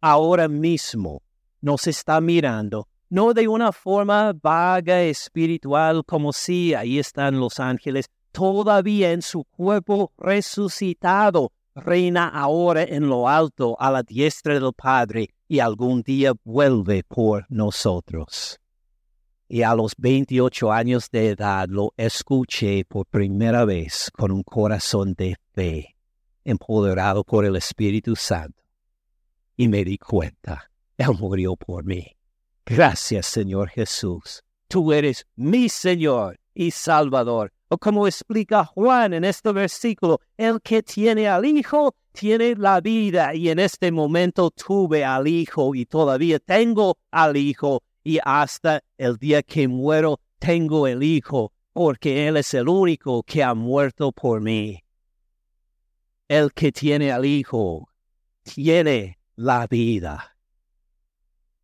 Ahora 0.00 0.48
mismo 0.48 1.22
nos 1.60 1.86
está 1.86 2.20
mirando, 2.20 2.88
no 3.10 3.32
de 3.32 3.48
una 3.48 3.72
forma 3.72 4.32
vaga 4.32 5.02
espiritual 5.02 6.04
como 6.04 6.32
si 6.32 6.74
ahí 6.74 6.98
están 6.98 7.40
los 7.40 7.58
ángeles, 7.58 8.10
todavía 8.32 9.12
en 9.12 9.22
su 9.22 9.44
cuerpo 9.44 10.12
resucitado, 10.18 11.52
reina 11.74 12.28
ahora 12.28 12.82
en 12.82 13.08
lo 13.08 13.28
alto 13.28 13.76
a 13.80 13.90
la 13.90 14.02
diestra 14.02 14.54
del 14.54 14.72
Padre 14.74 15.30
y 15.46 15.60
algún 15.60 16.02
día 16.02 16.32
vuelve 16.44 17.02
por 17.04 17.46
nosotros. 17.48 18.60
Y 19.48 19.62
a 19.62 19.74
los 19.74 19.94
28 19.96 20.70
años 20.70 21.10
de 21.10 21.30
edad 21.30 21.68
lo 21.68 21.94
escuché 21.96 22.84
por 22.84 23.06
primera 23.06 23.64
vez 23.64 24.10
con 24.12 24.30
un 24.30 24.42
corazón 24.42 25.14
de 25.14 25.36
fe, 25.54 25.96
empoderado 26.44 27.24
por 27.24 27.46
el 27.46 27.56
Espíritu 27.56 28.14
Santo. 28.14 28.62
Y 29.56 29.68
me 29.68 29.84
di 29.84 29.96
cuenta, 29.96 30.70
Él 30.98 31.16
murió 31.18 31.56
por 31.56 31.84
mí. 31.84 32.17
Gracias, 32.70 33.24
Señor 33.24 33.70
Jesús. 33.70 34.42
Tú 34.68 34.92
eres 34.92 35.26
mi 35.36 35.70
Señor 35.70 36.38
y 36.52 36.70
Salvador. 36.70 37.50
O 37.68 37.78
como 37.78 38.06
explica 38.06 38.66
Juan 38.66 39.14
en 39.14 39.24
este 39.24 39.52
versículo, 39.52 40.20
el 40.36 40.60
que 40.60 40.82
tiene 40.82 41.28
al 41.28 41.46
Hijo 41.46 41.94
tiene 42.12 42.54
la 42.56 42.82
vida 42.82 43.34
y 43.34 43.48
en 43.48 43.58
este 43.58 43.90
momento 43.90 44.50
tuve 44.50 45.02
al 45.02 45.26
Hijo 45.26 45.74
y 45.74 45.86
todavía 45.86 46.38
tengo 46.40 46.98
al 47.10 47.38
Hijo 47.38 47.82
y 48.04 48.18
hasta 48.22 48.82
el 48.98 49.16
día 49.16 49.42
que 49.42 49.66
muero 49.66 50.20
tengo 50.38 50.86
el 50.86 51.02
Hijo 51.02 51.52
porque 51.72 52.28
Él 52.28 52.36
es 52.36 52.52
el 52.52 52.68
único 52.68 53.22
que 53.22 53.42
ha 53.42 53.54
muerto 53.54 54.12
por 54.12 54.42
mí. 54.42 54.84
El 56.28 56.52
que 56.52 56.70
tiene 56.70 57.12
al 57.12 57.24
Hijo 57.24 57.88
tiene 58.42 59.18
la 59.36 59.66
vida. 59.66 60.37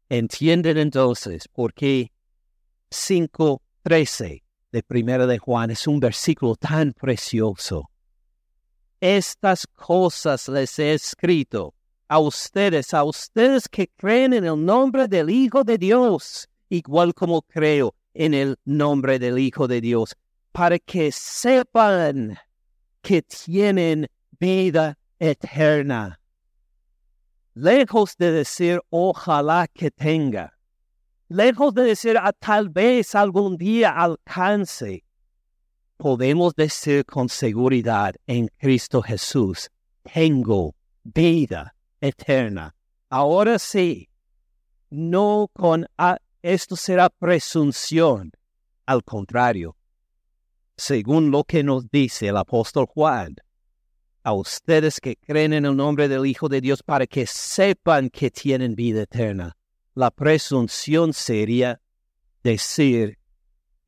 Entienden 0.08 0.78
entonces 0.78 1.49
por 1.49 1.73
qué 1.73 2.12
5.13 2.90 4.42
de 4.70 4.82
Primera 4.82 5.26
de 5.26 5.38
Juan 5.38 5.70
es 5.70 5.87
un 5.87 6.00
versículo 6.00 6.56
tan 6.56 6.92
precioso. 6.92 7.90
Estas 9.00 9.66
cosas 9.66 10.49
les 10.49 10.78
he 10.78 10.94
escrito 10.94 11.75
a 12.08 12.18
ustedes, 12.18 12.92
a 12.92 13.04
ustedes 13.04 13.68
que 13.68 13.88
creen 13.88 14.32
en 14.32 14.44
el 14.44 14.64
nombre 14.64 15.08
del 15.08 15.30
Hijo 15.30 15.64
de 15.64 15.78
Dios, 15.78 16.49
igual 16.68 17.14
como 17.14 17.42
creo 17.42 17.94
en 18.12 18.34
el 18.34 18.56
nombre 18.64 19.18
del 19.18 19.38
Hijo 19.38 19.66
de 19.66 19.80
Dios, 19.80 20.14
para 20.52 20.78
que 20.78 21.11
sepan 21.12 22.38
que 23.02 23.23
tienen 23.23 24.06
vida 24.38 24.99
eterna. 25.18 26.20
Lejos 27.54 28.16
de 28.16 28.32
decir 28.32 28.80
ojalá 28.90 29.68
que 29.68 29.90
tenga, 29.90 30.58
lejos 31.28 31.73
de 31.73 31.84
decir 31.84 32.18
ah, 32.18 32.32
tal 32.32 32.68
vez 32.68 33.14
algún 33.14 33.56
día 33.56 33.90
alcance, 33.90 35.04
podemos 35.97 36.54
decir 36.56 37.04
con 37.04 37.28
seguridad 37.28 38.14
en 38.26 38.49
Cristo 38.58 39.02
Jesús, 39.02 39.71
tengo 40.02 40.75
vida 41.04 41.76
eterna. 42.00 42.75
Ahora 43.08 43.60
sí, 43.60 44.08
no 44.90 45.49
con 45.52 45.86
ah, 45.97 46.19
esto 46.43 46.75
será 46.75 47.08
presunción, 47.08 48.32
al 48.84 49.04
contrario, 49.04 49.76
según 50.76 51.30
lo 51.30 51.45
que 51.45 51.62
nos 51.62 51.88
dice 51.88 52.28
el 52.28 52.36
apóstol 52.36 52.86
Juan, 52.86 53.36
a 54.25 54.32
ustedes 54.32 54.99
que 55.00 55.17
creen 55.17 55.52
en 55.52 55.67
el 55.67 55.76
nombre 55.76 56.08
del 56.08 56.26
Hijo 56.26 56.49
de 56.49 56.60
Dios 56.60 56.82
para 56.82 57.06
que 57.06 57.26
sepan 57.26 58.10
que 58.10 58.30
tienen 58.30 58.75
vida 58.75 59.02
eterna 59.02 59.56
la 59.95 60.10
presunción 60.10 61.13
sería 61.13 61.80
decir 62.43 63.19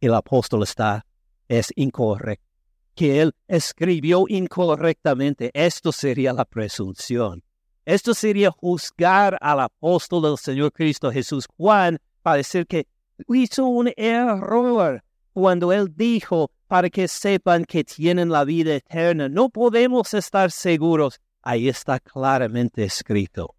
que 0.00 0.06
el 0.06 0.14
apóstol 0.14 0.62
está 0.62 1.04
es 1.48 1.72
incorrecto, 1.76 2.46
que 2.94 3.20
él 3.20 3.32
escribió 3.48 4.24
incorrectamente. 4.28 5.50
Esto 5.52 5.92
sería 5.92 6.32
la 6.32 6.44
presunción. 6.44 7.42
Esto 7.84 8.14
sería 8.14 8.50
juzgar 8.50 9.38
al 9.40 9.60
apóstol 9.60 10.22
del 10.22 10.38
Señor 10.38 10.72
Cristo 10.72 11.10
Jesús 11.10 11.46
Juan 11.56 11.98
para 12.22 12.38
decir 12.38 12.66
que 12.66 12.86
hizo 13.28 13.66
un 13.66 13.92
error 13.96 15.02
cuando 15.32 15.72
él 15.72 15.92
dijo 15.94 16.50
para 16.66 16.90
que 16.90 17.08
sepan 17.08 17.64
que 17.64 17.84
tienen 17.84 18.28
la 18.28 18.44
vida 18.44 18.74
eterna. 18.74 19.28
No 19.28 19.48
podemos 19.48 20.14
estar 20.14 20.50
seguros. 20.50 21.20
Ahí 21.42 21.68
está 21.68 22.00
claramente 22.00 22.84
escrito. 22.84 23.54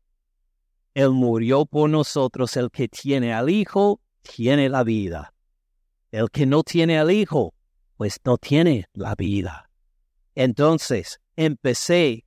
Él 0.93 1.11
murió 1.11 1.65
por 1.65 1.89
nosotros. 1.89 2.57
El 2.57 2.69
que 2.69 2.87
tiene 2.87 3.33
al 3.33 3.49
Hijo, 3.49 4.01
tiene 4.21 4.67
la 4.69 4.83
vida. 4.83 5.33
El 6.11 6.29
que 6.29 6.45
no 6.45 6.63
tiene 6.63 6.99
al 6.99 7.11
Hijo, 7.11 7.53
pues 7.95 8.17
no 8.25 8.37
tiene 8.37 8.87
la 8.93 9.15
vida. 9.15 9.69
Entonces 10.35 11.19
empecé 11.35 12.25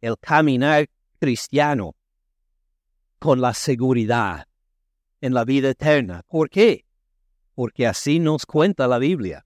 el 0.00 0.18
caminar 0.18 0.86
cristiano 1.18 1.96
con 3.18 3.40
la 3.40 3.54
seguridad 3.54 4.46
en 5.20 5.32
la 5.32 5.44
vida 5.44 5.70
eterna. 5.70 6.22
¿Por 6.28 6.50
qué? 6.50 6.84
Porque 7.54 7.86
así 7.86 8.18
nos 8.18 8.44
cuenta 8.44 8.86
la 8.86 8.98
Biblia. 8.98 9.43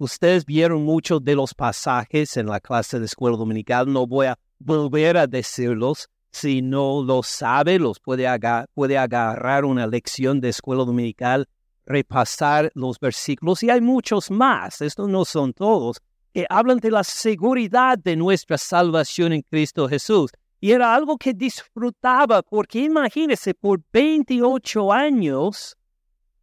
Ustedes 0.00 0.46
vieron 0.46 0.84
muchos 0.84 1.24
de 1.24 1.34
los 1.34 1.54
pasajes 1.54 2.36
en 2.36 2.46
la 2.46 2.60
clase 2.60 3.00
de 3.00 3.06
escuela 3.06 3.36
dominical, 3.36 3.92
no 3.92 4.06
voy 4.06 4.26
a 4.26 4.38
volver 4.60 5.16
a 5.16 5.26
decirlos, 5.26 6.08
si 6.30 6.62
no 6.62 7.02
lo 7.02 7.24
sabe, 7.24 7.80
los 7.80 7.98
puede, 7.98 8.28
puede 8.74 8.96
agarrar 8.96 9.64
una 9.64 9.88
lección 9.88 10.40
de 10.40 10.50
escuela 10.50 10.84
dominical, 10.84 11.48
repasar 11.84 12.70
los 12.74 13.00
versículos, 13.00 13.64
y 13.64 13.70
hay 13.70 13.80
muchos 13.80 14.30
más, 14.30 14.80
estos 14.82 15.08
no 15.08 15.24
son 15.24 15.52
todos, 15.52 15.96
que 16.32 16.46
hablan 16.48 16.78
de 16.78 16.92
la 16.92 17.02
seguridad 17.02 17.98
de 17.98 18.14
nuestra 18.14 18.56
salvación 18.56 19.32
en 19.32 19.42
Cristo 19.42 19.88
Jesús. 19.88 20.30
Y 20.60 20.70
era 20.70 20.94
algo 20.94 21.16
que 21.18 21.34
disfrutaba, 21.34 22.42
porque 22.42 22.80
imagínese, 22.80 23.52
por 23.52 23.80
28 23.92 24.92
años, 24.92 25.76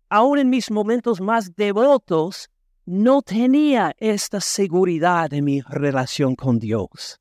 aún 0.10 0.40
en 0.40 0.50
mis 0.50 0.70
momentos 0.70 1.22
más 1.22 1.56
devotos, 1.56 2.50
no 2.86 3.24
tenía 3.24 3.96
esta 3.98 4.40
seguridad 4.40 5.34
en 5.34 5.46
mi 5.46 5.62
relación 5.62 6.36
con 6.36 6.60
Dios. 6.60 7.20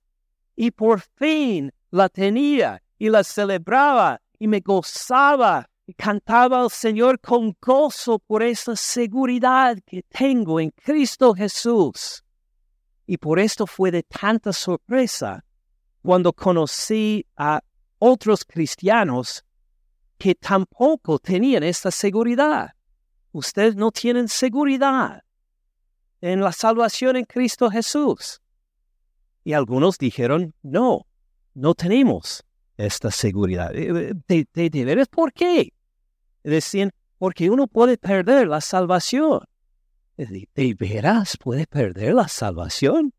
Y 0.54 0.70
por 0.70 1.00
fin 1.00 1.72
la 1.90 2.08
tenía 2.08 2.82
y 2.98 3.08
la 3.08 3.24
celebraba 3.24 4.20
y 4.38 4.46
me 4.46 4.60
gozaba 4.60 5.68
y 5.86 5.94
cantaba 5.94 6.60
al 6.60 6.70
Señor 6.70 7.18
con 7.20 7.56
gozo 7.60 8.18
por 8.18 8.42
esa 8.42 8.76
seguridad 8.76 9.78
que 9.86 10.02
tengo 10.02 10.60
en 10.60 10.70
Cristo 10.70 11.34
Jesús. 11.34 12.22
Y 13.06 13.16
por 13.16 13.38
esto 13.38 13.66
fue 13.66 13.90
de 13.90 14.02
tanta 14.02 14.52
sorpresa 14.52 15.44
cuando 16.02 16.32
conocí 16.32 17.26
a 17.36 17.60
otros 17.98 18.44
cristianos 18.44 19.44
que 20.18 20.34
tampoco 20.34 21.18
tenían 21.18 21.62
esta 21.62 21.90
seguridad. 21.90 22.74
Ustedes 23.32 23.76
no 23.76 23.90
tienen 23.90 24.28
seguridad 24.28 25.24
en 26.24 26.40
la 26.40 26.52
salvación 26.52 27.16
en 27.16 27.26
Cristo 27.26 27.70
Jesús. 27.70 28.40
Y 29.44 29.52
algunos 29.52 29.98
dijeron, 29.98 30.54
no, 30.62 31.06
no 31.52 31.74
tenemos 31.74 32.42
esta 32.78 33.10
seguridad. 33.10 33.74
Eh, 33.74 34.14
eh, 34.28 34.46
¿De, 34.54 34.70
de, 34.70 34.84
veras 34.86 35.08
por 35.08 35.34
qué? 35.34 35.74
Decían, 36.42 36.92
porque 37.18 37.50
uno 37.50 37.66
puede 37.66 37.98
perder 37.98 38.48
la 38.48 38.62
salvación. 38.62 39.40
¿De, 40.16 40.74
veras 40.78 41.36
puede 41.36 41.66
perder 41.66 42.14
la 42.14 42.26
salvación? 42.26 43.12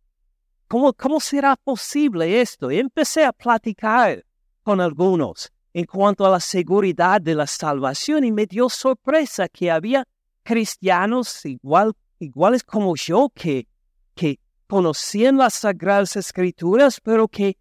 ¿Cómo, 0.67 0.91
¿Cómo 0.93 1.19
será 1.19 1.55
posible 1.57 2.41
esto? 2.41 2.71
Y 2.71 2.79
empecé 2.79 3.23
a 3.23 3.31
platicar 3.31 4.25
con 4.63 4.81
algunos 4.81 5.51
en 5.73 5.85
cuanto 5.85 6.25
a 6.25 6.31
la 6.31 6.39
seguridad 6.39 7.21
de 7.21 7.35
la 7.35 7.45
salvación 7.45 8.23
y 8.23 8.31
me 8.31 8.47
dio 8.47 8.67
sorpresa 8.67 9.47
que 9.47 9.69
había 9.69 10.05
cristianos 10.41 11.45
igual, 11.45 11.93
iguales 12.19 12.63
como 12.63 12.95
yo 12.95 13.29
que, 13.33 13.67
que 14.13 14.39
conocían 14.67 15.37
las 15.37 15.55
sagradas 15.55 16.15
escrituras, 16.15 16.99
pero 17.01 17.27
que 17.27 17.57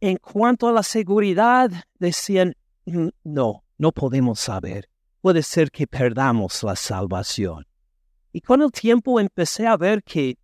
en 0.00 0.16
cuanto 0.16 0.68
a 0.68 0.72
la 0.72 0.82
seguridad, 0.82 1.70
decían, 1.98 2.54
mm, 2.86 3.08
no, 3.24 3.64
no 3.78 3.92
podemos 3.92 4.40
saber. 4.40 4.88
Puede 5.20 5.42
ser 5.42 5.70
que 5.70 5.86
perdamos 5.86 6.62
la 6.62 6.76
salvación. 6.76 7.66
Y 8.32 8.40
con 8.40 8.62
el 8.62 8.70
tiempo 8.70 9.18
empecé 9.18 9.66
a 9.66 9.76
ver 9.76 10.02
que 10.02 10.38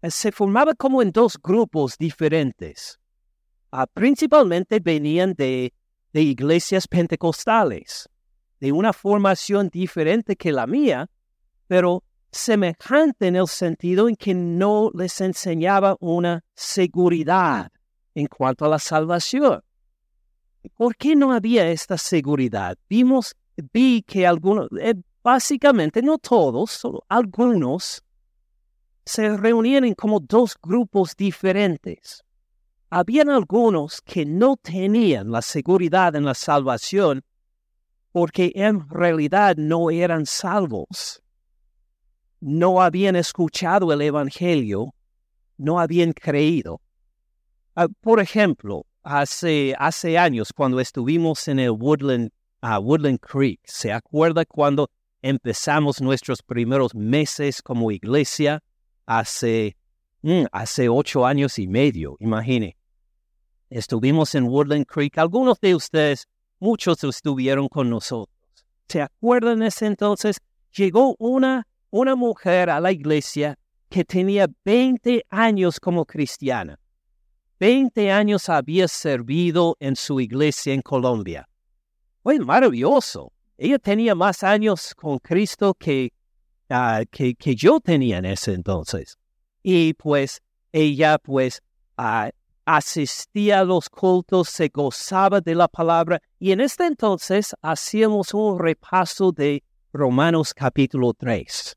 eh, 0.00 0.10
se 0.10 0.32
formaba 0.32 0.74
como 0.74 1.02
en 1.02 1.10
dos 1.10 1.38
grupos 1.42 1.98
diferentes. 1.98 2.98
ah, 3.70 3.86
principalmente 3.86 4.80
venían 4.80 5.34
de, 5.34 5.74
de 6.12 6.22
iglesias 6.22 6.88
pentecostales, 6.88 8.08
de 8.60 8.72
una 8.72 8.92
formación 8.94 9.68
diferente 9.68 10.36
que 10.36 10.52
la 10.52 10.66
mía, 10.66 11.10
pero 11.66 12.02
semejante 12.30 13.26
en 13.26 13.36
el 13.36 13.48
sentido 13.48 14.08
en 14.08 14.16
que 14.16 14.34
no 14.34 14.90
les 14.94 15.20
enseñaba 15.20 15.96
una 16.00 16.44
seguridad 16.54 17.70
en 18.14 18.26
cuanto 18.26 18.64
a 18.64 18.68
la 18.68 18.78
salvación. 18.78 19.62
¿Por 20.74 20.96
qué 20.96 21.16
no 21.16 21.32
había 21.32 21.70
esta 21.70 21.96
seguridad? 21.96 22.76
Vimos, 22.88 23.34
vi 23.72 24.02
que 24.02 24.26
algunos, 24.26 24.68
eh, 24.80 24.94
básicamente 25.22 26.02
no 26.02 26.18
todos, 26.18 26.70
solo 26.70 27.04
algunos, 27.08 28.02
se 29.04 29.36
reunían 29.36 29.84
en 29.84 29.94
como 29.94 30.20
dos 30.20 30.56
grupos 30.62 31.16
diferentes. 31.16 32.22
Habían 32.90 33.30
algunos 33.30 34.00
que 34.02 34.26
no 34.26 34.56
tenían 34.56 35.30
la 35.30 35.42
seguridad 35.42 36.14
en 36.16 36.24
la 36.24 36.34
salvación 36.34 37.22
porque 38.12 38.52
en 38.54 38.88
realidad 38.88 39.56
no 39.56 39.90
eran 39.90 40.26
salvos. 40.26 41.22
No 42.40 42.80
habían 42.80 43.16
escuchado 43.16 43.92
el 43.92 44.02
Evangelio, 44.02 44.94
no 45.56 45.80
habían 45.80 46.12
creído. 46.12 46.80
Ah, 47.74 47.88
por 48.00 48.20
ejemplo, 48.20 48.86
hace, 49.02 49.74
hace 49.78 50.18
años 50.18 50.52
cuando 50.52 50.80
estuvimos 50.80 51.48
en 51.48 51.58
el 51.58 51.70
Woodland, 51.70 52.30
uh, 52.62 52.80
Woodland 52.80 53.18
Creek, 53.20 53.60
¿se 53.64 53.92
acuerda 53.92 54.44
cuando 54.44 54.90
empezamos 55.22 56.00
nuestros 56.00 56.42
primeros 56.42 56.94
meses 56.94 57.62
como 57.62 57.90
iglesia? 57.90 58.62
Hace, 59.06 59.76
mm, 60.22 60.44
hace 60.52 60.88
ocho 60.88 61.26
años 61.26 61.58
y 61.58 61.66
medio, 61.66 62.16
imagine. 62.20 62.76
Estuvimos 63.70 64.34
en 64.34 64.44
Woodland 64.44 64.86
Creek. 64.86 65.18
Algunos 65.18 65.60
de 65.60 65.74
ustedes, 65.74 66.26
muchos 66.58 67.02
estuvieron 67.04 67.68
con 67.68 67.90
nosotros. 67.90 68.34
¿Se 68.88 69.02
acuerdan 69.02 69.62
ese 69.62 69.86
entonces? 69.86 70.38
Llegó 70.72 71.14
una, 71.18 71.66
una 71.90 72.14
mujer 72.14 72.70
a 72.70 72.80
la 72.80 72.92
iglesia 72.92 73.58
que 73.88 74.04
tenía 74.04 74.46
20 74.64 75.24
años 75.30 75.80
como 75.80 76.04
cristiana. 76.04 76.78
20 77.60 78.12
años 78.12 78.48
había 78.48 78.86
servido 78.86 79.76
en 79.80 79.96
su 79.96 80.20
iglesia 80.20 80.74
en 80.74 80.82
Colombia. 80.82 81.48
Fue 82.22 82.38
maravilloso. 82.38 83.32
Ella 83.56 83.78
tenía 83.78 84.14
más 84.14 84.44
años 84.44 84.94
con 84.94 85.18
Cristo 85.18 85.74
que, 85.74 86.12
ah, 86.68 87.02
que, 87.10 87.34
que, 87.34 87.56
yo 87.56 87.80
tenía 87.80 88.18
en 88.18 88.26
ese 88.26 88.52
entonces. 88.52 89.18
Y 89.62 89.94
pues 89.94 90.40
ella 90.72 91.18
pues 91.18 91.60
ah, 91.96 92.30
asistía 92.64 93.60
a 93.60 93.64
los 93.64 93.88
cultos, 93.88 94.50
se 94.50 94.68
gozaba 94.68 95.40
de 95.40 95.54
la 95.54 95.66
palabra. 95.66 96.20
Y 96.38 96.52
en 96.52 96.60
este 96.60 96.86
entonces 96.86 97.56
hacíamos 97.62 98.34
un 98.34 98.58
repaso 98.58 99.32
de 99.32 99.64
Romanos 99.92 100.52
capítulo 100.52 101.14
3. 101.14 101.74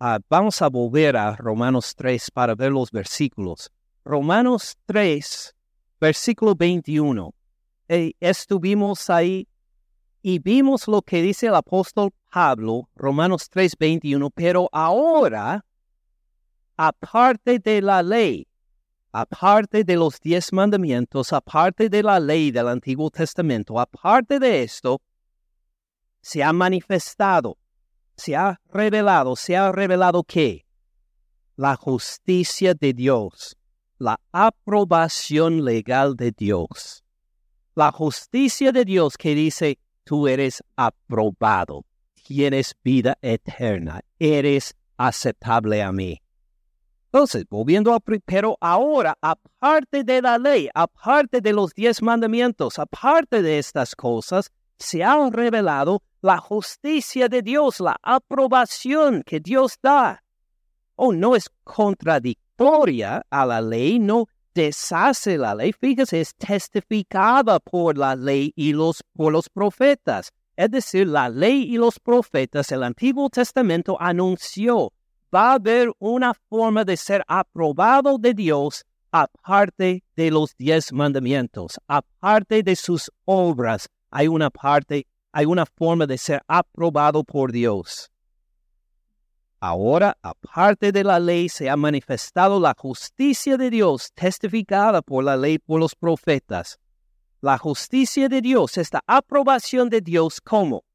Ah, 0.00 0.18
vamos 0.30 0.62
a 0.62 0.68
volver 0.70 1.18
a 1.18 1.36
Romanos 1.36 1.94
3 1.94 2.30
para 2.30 2.54
ver 2.54 2.72
los 2.72 2.90
versículos. 2.90 3.70
Romanos 4.06 4.74
3, 4.86 5.54
versículo 6.00 6.54
21. 6.54 7.34
estuvimos 8.20 9.10
ahí 9.10 9.46
y 10.22 10.38
vimos 10.38 10.88
lo 10.88 11.02
que 11.02 11.20
dice 11.20 11.48
el 11.48 11.56
apóstol 11.56 12.10
Pablo, 12.32 12.88
Romanos 12.94 13.50
3, 13.50 13.74
21, 13.78 14.30
pero 14.30 14.70
ahora, 14.72 15.62
aparte 16.74 17.58
de 17.58 17.82
la 17.82 18.02
ley, 18.02 18.48
aparte 19.12 19.84
de 19.84 19.96
los 19.96 20.18
diez 20.20 20.54
mandamientos, 20.54 21.34
aparte 21.34 21.90
de 21.90 22.02
la 22.02 22.18
ley 22.18 22.50
del 22.50 22.68
Antiguo 22.68 23.10
Testamento, 23.10 23.78
aparte 23.78 24.38
de 24.38 24.62
esto, 24.62 25.02
se 26.26 26.42
ha 26.42 26.52
manifestado, 26.52 27.56
se 28.16 28.34
ha 28.34 28.60
revelado, 28.72 29.36
se 29.36 29.56
ha 29.56 29.70
revelado 29.70 30.24
que 30.24 30.66
la 31.54 31.76
justicia 31.76 32.74
de 32.74 32.92
Dios 32.92 33.56
la 33.98 34.18
aprobación 34.32 35.64
legal 35.64 36.16
de 36.16 36.32
Dios. 36.32 37.04
La 37.76 37.92
justicia 37.92 38.72
de 38.72 38.84
Dios 38.84 39.16
que 39.16 39.36
dice, 39.36 39.78
tú 40.02 40.26
eres 40.26 40.64
aprobado, 40.74 41.84
tienes 42.14 42.74
vida 42.82 43.16
eterna, 43.22 44.00
eres 44.18 44.74
aceptable 44.96 45.80
a 45.80 45.92
mí. 45.92 46.20
Entonces, 47.04 47.44
volviendo 47.48 47.94
a, 47.94 48.00
pero 48.00 48.58
ahora, 48.60 49.16
aparte 49.20 50.02
de 50.02 50.20
la 50.20 50.38
ley, 50.38 50.68
aparte 50.74 51.40
de 51.40 51.52
los 51.52 51.72
diez 51.72 52.02
mandamientos, 52.02 52.80
aparte 52.80 53.42
de 53.42 53.60
estas 53.60 53.94
cosas, 53.94 54.50
se 54.76 55.04
ha 55.04 55.30
revelado 55.30 56.02
la 56.26 56.38
justicia 56.38 57.28
de 57.28 57.40
Dios, 57.40 57.78
la 57.78 57.96
aprobación 58.02 59.22
que 59.24 59.38
Dios 59.38 59.78
da. 59.80 60.24
Oh, 60.96 61.12
no 61.12 61.36
es 61.36 61.48
contradictorio 61.62 63.22
a 63.30 63.46
la 63.46 63.60
ley, 63.60 64.00
no 64.00 64.26
deshace 64.52 65.38
la 65.38 65.54
ley. 65.54 65.72
Fíjese, 65.72 66.20
es 66.20 66.34
testificada 66.34 67.60
por 67.60 67.96
la 67.96 68.16
ley 68.16 68.52
y 68.56 68.72
los, 68.72 69.04
por 69.14 69.32
los 69.32 69.48
profetas. 69.48 70.32
Es 70.56 70.70
decir, 70.70 71.06
la 71.06 71.28
ley 71.28 71.62
y 71.72 71.76
los 71.76 72.00
profetas, 72.00 72.72
el 72.72 72.82
Antiguo 72.82 73.30
Testamento 73.30 73.96
anunció, 74.00 74.92
va 75.32 75.50
a 75.50 75.54
haber 75.54 75.92
una 76.00 76.34
forma 76.48 76.84
de 76.84 76.96
ser 76.96 77.22
aprobado 77.28 78.18
de 78.18 78.34
Dios 78.34 78.84
aparte 79.12 80.02
de 80.16 80.30
los 80.32 80.56
diez 80.56 80.92
mandamientos, 80.92 81.78
aparte 81.86 82.64
de 82.64 82.74
sus 82.74 83.12
obras. 83.26 83.88
Hay 84.10 84.26
una 84.26 84.50
parte, 84.50 85.06
hay 85.36 85.44
una 85.44 85.66
forma 85.66 86.06
de 86.06 86.16
ser 86.16 86.40
aprobado 86.48 87.22
por 87.22 87.52
Dios. 87.52 88.10
Ahora, 89.60 90.16
aparte 90.22 90.92
de 90.92 91.04
la 91.04 91.20
ley, 91.20 91.50
se 91.50 91.68
ha 91.68 91.76
manifestado 91.76 92.58
la 92.58 92.74
justicia 92.74 93.58
de 93.58 93.68
Dios 93.68 94.10
testificada 94.14 95.02
por 95.02 95.22
la 95.22 95.36
ley 95.36 95.58
por 95.58 95.78
los 95.78 95.94
profetas. 95.94 96.78
La 97.42 97.58
justicia 97.58 98.30
de 98.30 98.40
Dios, 98.40 98.78
esta 98.78 99.02
aprobación 99.06 99.90
de 99.90 100.00
Dios, 100.00 100.40
¿cómo? 100.40 100.86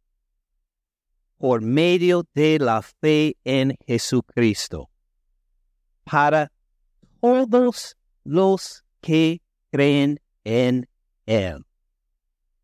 Por 1.37 1.61
medio 1.61 2.25
de 2.33 2.57
la 2.57 2.81
fe 2.81 3.37
en 3.43 3.77
Jesucristo. 3.85 4.89
Para 6.03 6.51
todos 7.19 7.95
los 8.23 8.83
que 9.01 9.39
creen 9.69 10.19
en 10.43 10.89
Él. 11.27 11.63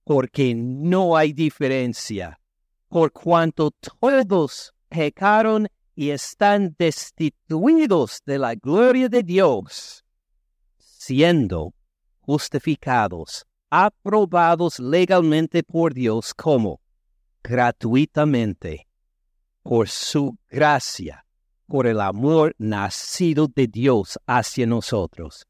Porque 0.07 0.55
no 0.55 1.17
hay 1.17 1.33
diferencia. 1.33 2.39
Por 2.87 3.11
cuanto 3.11 3.71
todos 3.99 4.73
pecaron 4.87 5.67
y 5.95 6.11
están 6.11 6.75
destituidos 6.79 8.21
de 8.25 8.37
la 8.39 8.55
gloria 8.55 9.09
de 9.09 9.21
Dios, 9.21 10.05
siendo 10.77 11.73
justificados, 12.21 13.45
aprobados 13.69 14.79
legalmente 14.79 15.61
por 15.61 15.93
Dios 15.93 16.33
como 16.33 16.79
gratuitamente, 17.43 18.87
por 19.61 19.89
su 19.89 20.37
gracia, 20.49 21.25
por 21.67 21.85
el 21.85 21.99
amor 21.99 22.55
nacido 22.57 23.47
de 23.47 23.67
Dios 23.67 24.17
hacia 24.25 24.65
nosotros, 24.65 25.45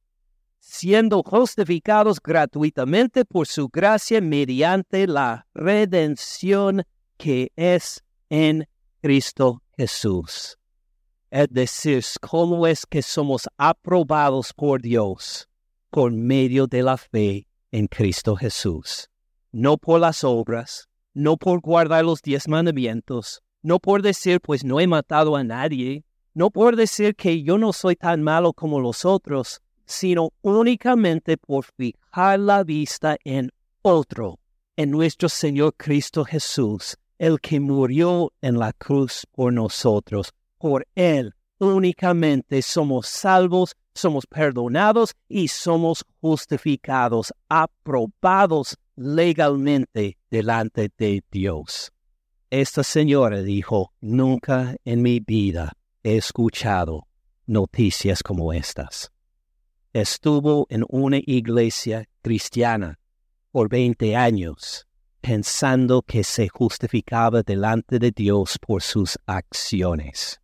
siendo 0.70 1.24
justificados 1.24 2.20
gratuitamente 2.22 3.24
por 3.24 3.48
su 3.48 3.70
gracia 3.70 4.20
mediante 4.20 5.08
la 5.08 5.48
redención 5.54 6.84
que 7.18 7.54
es 7.56 8.04
en 8.30 8.68
Cristo 9.02 9.64
Jesús. 9.78 10.58
Es 11.32 11.48
decir, 11.50 12.04
cómo 12.20 12.68
es 12.68 12.86
que 12.86 13.02
somos 13.02 13.48
aprobados 13.58 14.54
por 14.54 14.82
Dios 14.82 15.48
por 15.90 16.12
medio 16.12 16.68
de 16.68 16.84
la 16.84 16.98
fe 16.98 17.48
en 17.72 17.88
Cristo 17.88 18.36
Jesús. 18.36 19.10
No 19.54 19.78
por 19.78 20.02
las 20.02 20.26
obras, 20.26 20.90
no 21.14 21.38
por 21.38 21.62
guardar 21.62 22.04
los 22.04 22.22
diez 22.22 22.46
mandamientos, 22.50 23.42
no 23.62 23.80
por 23.80 24.02
decir, 24.02 24.42
pues 24.42 24.66
no 24.66 24.82
he 24.82 24.88
matado 24.88 25.38
a 25.38 25.46
nadie, 25.46 26.04
no 26.34 26.52
por 26.52 26.76
decir 26.76 27.16
que 27.16 27.42
yo 27.42 27.58
no 27.58 27.72
soy 27.72 27.96
tan 27.96 28.22
malo 28.22 28.52
como 28.52 28.82
los 28.82 29.06
otros, 29.06 29.62
sino 29.88 30.30
únicamente 30.42 31.38
por 31.38 31.66
fijar 31.66 32.40
la 32.40 32.64
vista 32.64 33.18
en 33.24 33.52
otro, 33.82 34.40
en 34.76 34.92
nuestro 34.92 35.30
Señor 35.30 35.74
Cristo 35.78 36.24
Jesús, 36.24 36.98
el 37.18 37.40
que 37.40 37.60
murió 37.60 38.32
en 38.42 38.60
la 38.60 38.74
cruz 38.74 39.26
por 39.32 39.52
nosotros. 39.52 40.34
Por 40.60 40.86
Él 40.94 41.34
únicamente 41.58 42.62
somos 42.62 43.08
salvos, 43.08 43.76
somos 43.96 44.28
perdonados 44.28 45.16
y 45.28 45.48
somos 45.48 46.06
justificados, 46.22 47.34
aprobados 47.50 48.78
legalmente 48.96 50.18
delante 50.30 50.92
de 50.98 51.24
Dios. 51.32 51.92
Esta 52.50 52.84
señora 52.84 53.42
dijo, 53.42 53.94
nunca 54.02 54.76
en 54.86 55.02
mi 55.02 55.20
vida 55.20 55.74
he 56.04 56.18
escuchado 56.18 57.08
noticias 57.46 58.22
como 58.22 58.54
estas. 58.54 59.12
Estuvo 59.94 60.68
en 60.70 60.86
una 60.90 61.18
iglesia 61.26 62.08
cristiana 62.22 63.00
por 63.52 63.70
20 63.70 64.16
años, 64.16 64.88
pensando 65.22 66.02
que 66.02 66.24
se 66.24 66.48
justificaba 66.48 67.42
delante 67.42 68.00
de 68.00 68.12
Dios 68.12 68.58
por 68.60 68.82
sus 68.82 69.18
acciones, 69.26 70.40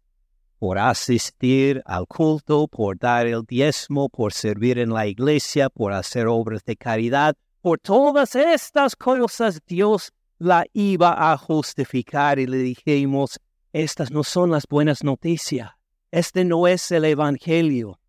por 0.60 0.78
asistir 0.78 1.82
al 1.86 2.08
culto, 2.08 2.68
por 2.68 2.98
dar 2.98 3.28
el 3.28 3.44
diezmo, 3.44 4.10
por 4.10 4.34
servir 4.34 4.80
en 4.80 4.90
la 4.90 5.08
iglesia, 5.08 5.70
por 5.70 5.94
hacer 5.94 6.28
obras 6.28 6.64
de 6.66 6.76
caridad, 6.76 7.36
por 7.62 7.80
todas 7.80 8.36
estas 8.36 8.96
cosas 8.96 9.62
Dios 9.66 10.12
la 10.38 10.66
iba 10.74 11.32
a 11.32 11.38
justificar 11.38 12.40
y 12.40 12.48
le 12.48 12.58
dijimos, 12.58 13.40
estas 13.72 14.12
no 14.12 14.24
son 14.24 14.52
las 14.52 14.68
buenas 14.68 15.04
noticias, 15.04 15.72
este 16.12 16.44
no 16.44 16.68
es 16.68 16.92
el 16.92 17.06
Evangelio. 17.06 18.00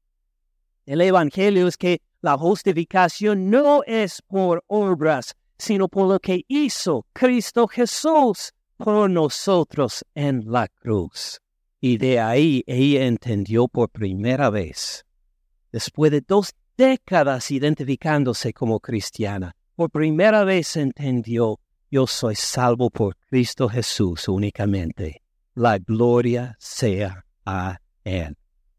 El 0.87 1.01
Evangelio 1.01 1.67
es 1.67 1.77
que 1.77 2.03
la 2.21 2.37
justificación 2.37 3.51
no 3.51 3.83
es 3.85 4.21
por 4.23 4.63
obras, 4.67 5.35
sino 5.57 5.89
por 5.89 6.09
lo 6.09 6.21
que 6.21 6.45
hizo 6.49 7.07
Cristo 7.13 7.67
Jesús 7.69 8.53
por 8.77 9.09
nosotros 9.09 10.05
en 10.15 10.51
la 10.51 10.69
cruz. 10.69 11.41
Y 11.81 11.97
de 11.97 12.21
ahí 12.21 12.63
ella 12.67 13.07
entendió 13.07 13.69
por 13.69 13.91
primera 13.91 14.51
vez, 14.51 15.05
después 15.73 16.11
de 16.11 16.21
dos 16.21 16.53
décadas 16.77 17.51
identificándose 17.51 18.53
como 18.53 18.81
cristiana, 18.81 19.55
por 19.77 19.91
primera 19.91 20.45
vez 20.45 20.77
entendió, 20.77 21.61
yo 21.91 22.07
soy 22.07 22.35
salvo 22.35 22.91
por 22.91 23.17
Cristo 23.29 23.69
Jesús 23.69 24.29
únicamente. 24.29 25.23
La 25.55 25.79
gloria 25.79 26.57
sea 26.59 27.25
a 27.45 27.79
Él. 28.03 28.37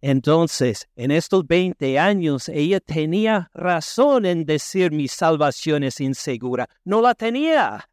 Entonces, 0.08 0.88
en 0.96 1.10
estos 1.10 1.48
20 1.48 1.98
años, 1.98 2.48
ella 2.50 2.80
tenía 2.80 3.50
razón 3.56 4.28
en 4.28 4.46
decir 4.46 4.92
mi 4.92 5.08
salvación 5.08 5.82
es 5.82 6.00
insegura. 6.00 6.70
No 6.84 7.02
la 7.02 7.16
tenía. 7.16 7.90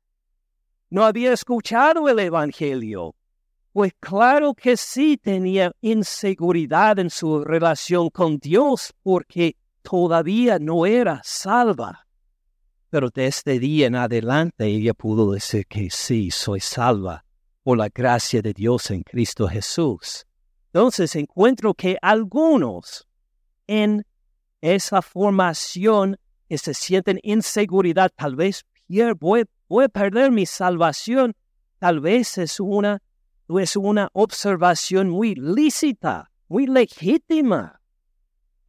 No 0.91 1.07
había 1.07 1.33
escuchado 1.33 2.07
el 2.11 2.19
Evangelio. 2.19 3.15
Pues 3.73 3.95
claro 3.99 4.53
que 4.53 4.77
sí 4.77 5.17
tenía 5.17 5.73
inseguridad 5.81 6.99
en 6.99 7.09
su 7.09 7.45
relación 7.45 8.11
con 8.11 8.37
Dios 8.37 8.93
porque 9.03 9.57
todavía 9.81 10.59
no 10.59 10.85
era 10.85 11.23
salva. 11.25 12.07
Pero 12.91 13.09
desde 13.09 13.27
este 13.27 13.59
día 13.59 13.87
en 13.87 13.95
adelante 13.95 14.67
ella 14.67 14.93
pudo 14.93 15.33
decir 15.33 15.67
que 15.67 15.89
sí, 15.89 16.31
soy 16.31 16.61
salva 16.61 17.25
por 17.63 17.79
la 17.79 17.89
gracia 17.89 18.43
de 18.43 18.53
Dios 18.53 18.91
en 18.91 19.03
Cristo 19.03 19.49
Jesús. 19.49 20.27
Entonces 20.75 21.15
encuentro 21.17 21.75
que 21.75 21.99
algunos 22.01 23.07
en 23.67 24.07
esa 24.63 25.03
formación 25.03 26.17
que 26.49 26.57
se 26.57 26.73
sienten 26.73 27.21
inseguridad, 27.23 28.11
tal 28.17 28.37
vez 28.37 28.65
voy, 29.19 29.45
voy 29.69 29.85
a 29.85 29.89
perder 29.91 30.31
mi 30.31 30.47
salvación, 30.47 31.35
tal 31.79 32.01
vez 32.01 32.39
es 32.39 32.59
una, 32.59 33.03
es 33.61 33.77
una 33.77 34.09
observación 34.15 35.11
muy 35.11 35.35
lícita, 35.35 36.31
muy 36.49 36.67
legítima. 36.67 37.79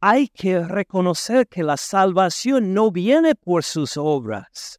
Hay 0.00 0.28
que 0.28 0.60
reconocer 0.60 1.48
que 1.48 1.62
la 1.62 1.78
salvación 1.78 2.74
no 2.74 2.90
viene 2.90 3.34
por 3.34 3.64
sus 3.64 3.96
obras, 3.96 4.78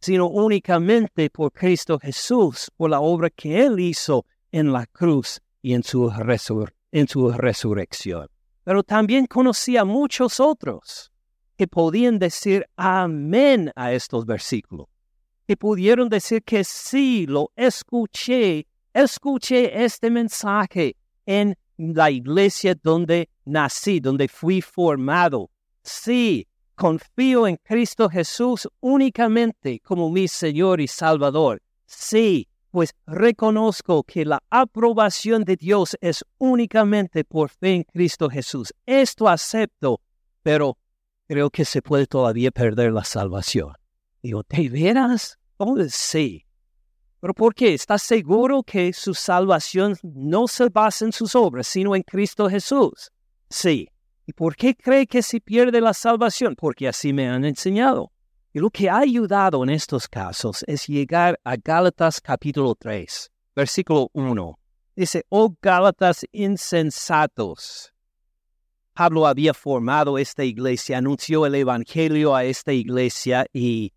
sino 0.00 0.28
únicamente 0.28 1.30
por 1.30 1.50
Cristo 1.50 1.98
Jesús, 1.98 2.70
por 2.76 2.90
la 2.90 3.00
obra 3.00 3.28
que 3.28 3.64
Él 3.64 3.80
hizo 3.80 4.24
en 4.52 4.72
la 4.72 4.86
cruz 4.86 5.40
y 5.62 5.74
en 5.74 5.82
su, 5.82 6.12
en 6.92 7.08
su 7.08 7.30
resurrección. 7.32 8.28
Pero 8.64 8.82
también 8.82 9.26
conocía 9.26 9.84
muchos 9.84 10.40
otros 10.40 11.10
que 11.56 11.66
podían 11.66 12.18
decir 12.18 12.66
amén 12.76 13.70
a 13.76 13.92
estos 13.92 14.24
versículos, 14.24 14.86
que 15.46 15.56
pudieron 15.56 16.08
decir 16.08 16.42
que 16.42 16.64
sí, 16.64 17.26
lo 17.26 17.52
escuché, 17.56 18.66
escuché 18.94 19.84
este 19.84 20.10
mensaje 20.10 20.96
en 21.26 21.56
la 21.76 22.10
iglesia 22.10 22.74
donde 22.82 23.28
nací, 23.44 24.00
donde 24.00 24.28
fui 24.28 24.60
formado. 24.60 25.50
Sí, 25.82 26.46
confío 26.74 27.46
en 27.46 27.56
Cristo 27.56 28.08
Jesús 28.08 28.68
únicamente 28.80 29.80
como 29.80 30.10
mi 30.10 30.28
Señor 30.28 30.80
y 30.80 30.88
Salvador. 30.88 31.62
Sí, 31.86 32.48
pues 32.70 32.94
reconozco 33.06 34.02
que 34.04 34.24
la 34.24 34.42
aprobación 34.50 35.44
de 35.44 35.56
Dios 35.56 35.96
es 36.00 36.24
únicamente 36.38 37.24
por 37.24 37.50
fe 37.50 37.74
en 37.74 37.84
Cristo 37.84 38.30
Jesús. 38.30 38.72
Esto 38.86 39.28
acepto, 39.28 40.00
pero 40.42 40.78
creo 41.26 41.50
que 41.50 41.64
se 41.64 41.82
puede 41.82 42.06
todavía 42.06 42.50
perder 42.50 42.92
la 42.92 43.04
salvación. 43.04 43.72
Digo, 44.22 44.44
¿te 44.44 44.68
veras? 44.68 45.38
Oh, 45.56 45.76
sí. 45.88 46.44
¿Pero 47.20 47.34
por 47.34 47.54
qué? 47.54 47.74
¿Estás 47.74 48.02
seguro 48.02 48.62
que 48.62 48.92
su 48.92 49.14
salvación 49.14 49.96
no 50.02 50.48
se 50.48 50.68
basa 50.68 51.04
en 51.04 51.12
sus 51.12 51.34
obras, 51.34 51.66
sino 51.66 51.94
en 51.94 52.02
Cristo 52.02 52.48
Jesús? 52.48 53.10
Sí. 53.50 53.88
¿Y 54.26 54.32
por 54.32 54.56
qué 54.56 54.74
cree 54.74 55.06
que 55.06 55.22
se 55.22 55.40
pierde 55.40 55.80
la 55.80 55.92
salvación? 55.92 56.54
Porque 56.56 56.88
así 56.88 57.12
me 57.12 57.28
han 57.28 57.44
enseñado. 57.44 58.12
Y 58.52 58.58
lo 58.58 58.68
que 58.70 58.90
ha 58.90 58.98
ayudado 58.98 59.62
en 59.62 59.70
estos 59.70 60.08
casos 60.08 60.64
es 60.66 60.88
llegar 60.88 61.38
a 61.44 61.54
Gálatas 61.56 62.20
capítulo 62.20 62.74
3, 62.74 63.30
versículo 63.54 64.10
1. 64.12 64.58
Dice, 64.96 65.24
oh 65.28 65.54
Gálatas 65.62 66.26
insensatos. 66.32 67.92
Pablo 68.92 69.28
había 69.28 69.54
formado 69.54 70.18
esta 70.18 70.42
iglesia, 70.42 70.98
anunció 70.98 71.46
el 71.46 71.54
Evangelio 71.54 72.34
a 72.34 72.42
esta 72.42 72.72
iglesia 72.72 73.46
y 73.52 73.92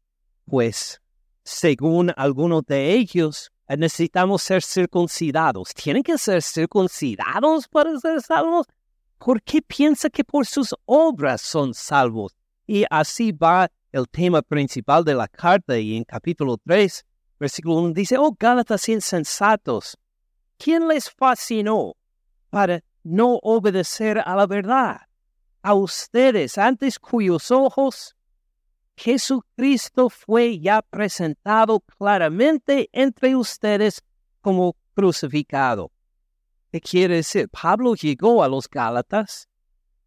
pues 0.45 1.01
según 1.43 2.13
algunos 2.15 2.63
de 2.67 2.93
ellos 2.93 3.51
necesitamos 3.67 4.43
ser 4.43 4.61
circuncidados. 4.61 5.73
¿Tienen 5.73 6.03
que 6.03 6.19
ser 6.19 6.43
circuncidados 6.43 7.67
para 7.67 7.99
ser 7.99 8.21
salvos? 8.21 8.67
¿Por 9.17 9.41
qué 9.41 9.63
piensa 9.63 10.11
que 10.11 10.23
por 10.23 10.45
sus 10.45 10.75
obras 10.85 11.41
son 11.41 11.73
salvos? 11.73 12.35
Y 12.67 12.85
así 12.91 13.31
va 13.31 13.71
el 13.93 14.09
tema 14.09 14.41
principal 14.41 15.05
de 15.05 15.13
la 15.13 15.27
carta 15.27 15.77
y 15.77 15.95
en 15.95 16.03
capítulo 16.03 16.57
3, 16.57 17.05
versículo 17.39 17.75
1 17.75 17.93
dice, 17.93 18.17
oh 18.17 18.35
Gálatas 18.37 18.89
insensatos, 18.89 19.97
¿quién 20.57 20.87
les 20.87 21.09
fascinó 21.09 21.95
para 22.49 22.83
no 23.03 23.39
obedecer 23.43 24.19
a 24.25 24.35
la 24.35 24.47
verdad? 24.47 25.01
A 25.61 25.75
ustedes, 25.75 26.57
antes 26.57 26.99
cuyos 26.99 27.51
ojos 27.51 28.15
Jesucristo 28.95 30.09
fue 30.09 30.59
ya 30.59 30.81
presentado 30.81 31.79
claramente 31.79 32.89
entre 32.91 33.35
ustedes 33.35 34.01
como 34.41 34.75
crucificado. 34.95 35.91
¿Qué 36.71 36.81
quiere 36.81 37.15
decir? 37.17 37.49
Pablo 37.49 37.95
llegó 37.95 38.43
a 38.43 38.47
los 38.47 38.67
Gálatas 38.67 39.47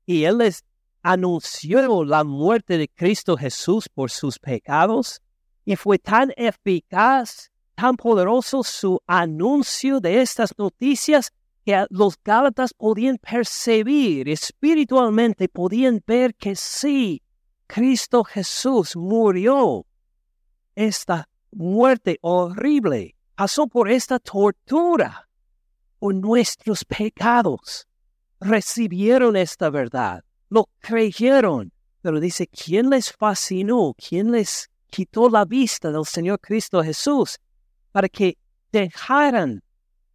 y 0.05 0.25
él 0.25 0.39
les 0.39 0.65
anunció 1.07 2.03
la 2.03 2.25
muerte 2.25 2.79
de 2.79 2.89
Cristo 2.89 3.37
Jesús 3.37 3.89
por 3.89 4.11
sus 4.11 4.41
pecados 4.41 5.23
y 5.65 5.77
fue 5.77 6.01
tan 6.01 6.33
eficaz, 6.37 7.53
tan 7.77 7.97
poderoso 7.97 8.65
su 8.65 9.01
anuncio 9.07 10.01
de 10.01 10.21
estas 10.21 10.59
noticias 10.59 11.31
que 11.65 11.87
los 11.91 12.19
Gálatas 12.25 12.75
podían 12.75 13.19
percibir 13.19 14.29
espiritualmente, 14.29 15.49
podían 15.49 16.03
ver 16.05 16.35
que 16.35 16.57
sí, 16.57 17.23
Cristo 17.69 18.25
Jesús 18.25 18.97
murió. 18.97 19.87
Esta 20.75 21.29
muerte 21.53 22.19
horrible, 22.21 23.15
pasó 23.37 23.69
por 23.69 23.89
esta 23.89 24.19
tortura 24.19 25.29
por 26.01 26.17
nuestros 26.17 26.85
pecados, 26.85 27.87
recibieron 28.41 29.37
esta 29.37 29.71
verdad 29.71 30.26
lo 30.49 30.69
creyeron. 30.81 31.73
Pero 32.03 32.21
dice, 32.21 32.47
¿quién 32.47 32.91
les 32.91 33.13
fascinó? 33.13 33.95
¿Quién 33.97 34.31
les 34.31 34.71
quitó 34.89 35.29
la 35.29 35.45
vista 35.45 35.91
del 35.91 36.05
Señor 36.05 36.41
Cristo 36.41 36.83
Jesús 36.83 37.39
para 37.93 38.09
que 38.09 38.39
dejaran 38.71 39.63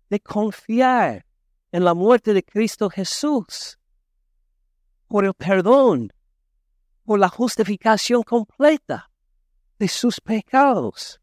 de 0.10 0.20
confiar 0.20 1.26
en 1.72 1.84
la 1.84 1.94
muerte 1.94 2.34
de 2.34 2.44
Cristo 2.44 2.90
Jesús? 2.90 3.78
Por 5.08 5.26
el 5.26 5.34
perdón, 5.34 6.14
por 7.04 7.20
la 7.20 7.28
justificación 7.28 8.24
completa 8.24 9.10
de 9.78 9.88
sus 9.88 10.22
pecados. 10.22 11.20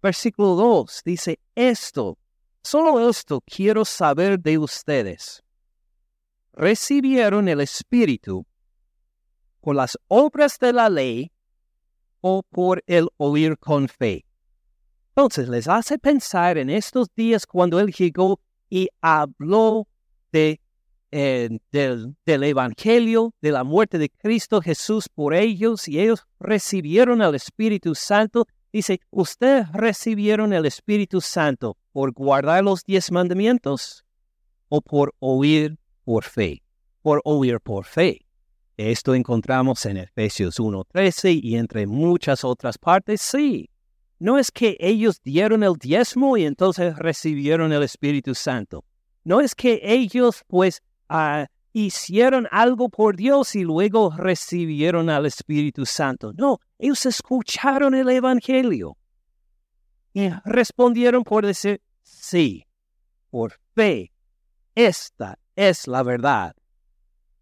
Versículo 0.00 0.54
2 0.54 1.02
dice, 1.04 1.40
esto, 1.54 2.18
solo 2.62 3.08
esto 3.08 3.40
quiero 3.40 3.84
saber 3.84 4.38
de 4.38 4.58
ustedes 4.58 5.43
recibieron 6.54 7.48
el 7.48 7.60
Espíritu 7.60 8.46
por 9.60 9.76
las 9.76 9.98
obras 10.08 10.58
de 10.58 10.72
la 10.72 10.88
ley 10.88 11.32
o 12.20 12.42
por 12.42 12.82
el 12.86 13.08
oír 13.16 13.58
con 13.58 13.88
fe. 13.88 14.24
Entonces 15.10 15.48
les 15.48 15.68
hace 15.68 15.98
pensar 15.98 16.58
en 16.58 16.70
estos 16.70 17.08
días 17.14 17.46
cuando 17.46 17.78
Él 17.78 17.92
llegó 17.92 18.40
y 18.68 18.88
habló 19.00 19.86
de 20.32 20.60
eh, 21.16 21.60
del, 21.70 22.16
del 22.26 22.42
Evangelio, 22.42 23.32
de 23.40 23.52
la 23.52 23.62
muerte 23.62 23.98
de 23.98 24.10
Cristo 24.10 24.60
Jesús 24.60 25.08
por 25.08 25.32
ellos, 25.32 25.86
y 25.86 26.00
ellos 26.00 26.26
recibieron 26.40 27.22
el 27.22 27.36
Espíritu 27.36 27.94
Santo. 27.94 28.48
Dice, 28.72 29.00
ustedes 29.10 29.70
recibieron 29.72 30.52
el 30.52 30.66
Espíritu 30.66 31.20
Santo 31.20 31.76
por 31.92 32.10
guardar 32.10 32.64
los 32.64 32.82
diez 32.82 33.12
mandamientos 33.12 34.04
o 34.68 34.80
por 34.80 35.14
oír 35.20 35.78
por 36.04 36.24
fe, 36.24 36.62
por 37.02 37.20
oír 37.24 37.60
por 37.60 37.84
fe. 37.84 38.24
Esto 38.76 39.14
encontramos 39.14 39.86
en 39.86 39.98
Efesios 39.98 40.58
1.13 40.58 41.40
y 41.42 41.56
entre 41.56 41.86
muchas 41.86 42.44
otras 42.44 42.76
partes, 42.78 43.22
sí. 43.22 43.70
No 44.18 44.38
es 44.38 44.50
que 44.50 44.76
ellos 44.80 45.20
dieron 45.22 45.62
el 45.62 45.74
diezmo 45.74 46.36
y 46.36 46.44
entonces 46.44 46.96
recibieron 46.96 47.72
el 47.72 47.82
Espíritu 47.82 48.34
Santo. 48.34 48.84
No 49.22 49.40
es 49.40 49.54
que 49.54 49.80
ellos 49.82 50.42
pues 50.46 50.82
ah, 51.08 51.46
hicieron 51.72 52.48
algo 52.50 52.88
por 52.88 53.16
Dios 53.16 53.54
y 53.54 53.64
luego 53.64 54.14
recibieron 54.16 55.10
al 55.10 55.26
Espíritu 55.26 55.86
Santo. 55.86 56.32
No, 56.36 56.60
ellos 56.78 57.04
escucharon 57.06 57.94
el 57.94 58.08
Evangelio 58.08 58.96
y 60.12 60.30
respondieron 60.44 61.24
por 61.24 61.44
decir, 61.44 61.82
sí, 62.02 62.66
por 63.30 63.58
fe, 63.74 64.12
esta 64.74 65.38
es 65.56 65.86
la 65.86 66.02
verdad. 66.02 66.54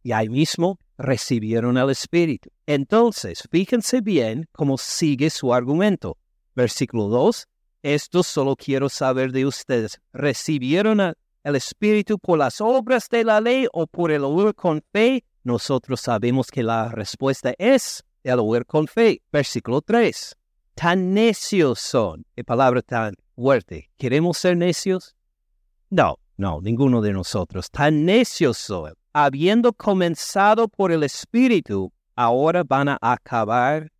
Y 0.03 0.13
ahí 0.13 0.29
mismo 0.29 0.79
recibieron 0.99 1.77
al 1.79 1.91
Espíritu. 1.91 2.51
Entonces, 2.67 3.43
fíjense 3.51 4.01
bien 4.01 4.49
cómo 4.53 4.79
sigue 4.79 5.31
su 5.31 5.53
argumento. 5.55 6.19
Versículo 6.55 7.09
2. 7.09 7.47
Esto 7.83 8.23
solo 8.23 8.57
quiero 8.57 8.89
saber 8.89 9.33
de 9.33 9.47
ustedes. 9.47 10.01
¿Recibieron 10.13 11.01
el 11.01 11.57
Espíritu 11.57 12.19
por 12.19 12.39
las 12.39 12.61
obras 12.61 13.09
de 13.09 13.25
la 13.25 13.41
ley 13.41 13.67
o 13.73 13.87
por 13.87 14.13
el 14.13 14.25
oír 14.25 14.55
con 14.55 14.83
fe? 14.93 15.25
Nosotros 15.43 16.01
sabemos 16.01 16.51
que 16.51 16.63
la 16.63 16.91
respuesta 16.91 17.55
es 17.59 18.05
el 18.23 18.39
oír 18.39 18.65
con 18.67 18.87
fe. 18.87 19.23
Versículo 19.33 19.83
3. 19.83 20.37
Tan 20.75 21.13
necios 21.13 21.81
son. 21.81 22.25
Qué 22.37 22.45
palabra 22.45 22.83
tan 22.83 23.17
fuerte. 23.35 23.91
¿Queremos 23.99 24.39
ser 24.39 24.57
necios? 24.57 25.17
No, 25.91 26.19
no, 26.37 26.61
ninguno 26.61 27.01
de 27.01 27.13
nosotros. 27.13 27.71
Tan 27.71 28.05
necios 28.05 28.59
son 28.59 28.95
habiendo 29.13 29.73
comenzado 29.73 30.69
por 30.69 30.91
el 30.91 31.03
Espíritu, 31.03 31.93
ahora 32.17 32.63
van 32.65 32.89
a 32.89 32.99
acabar 33.01 33.91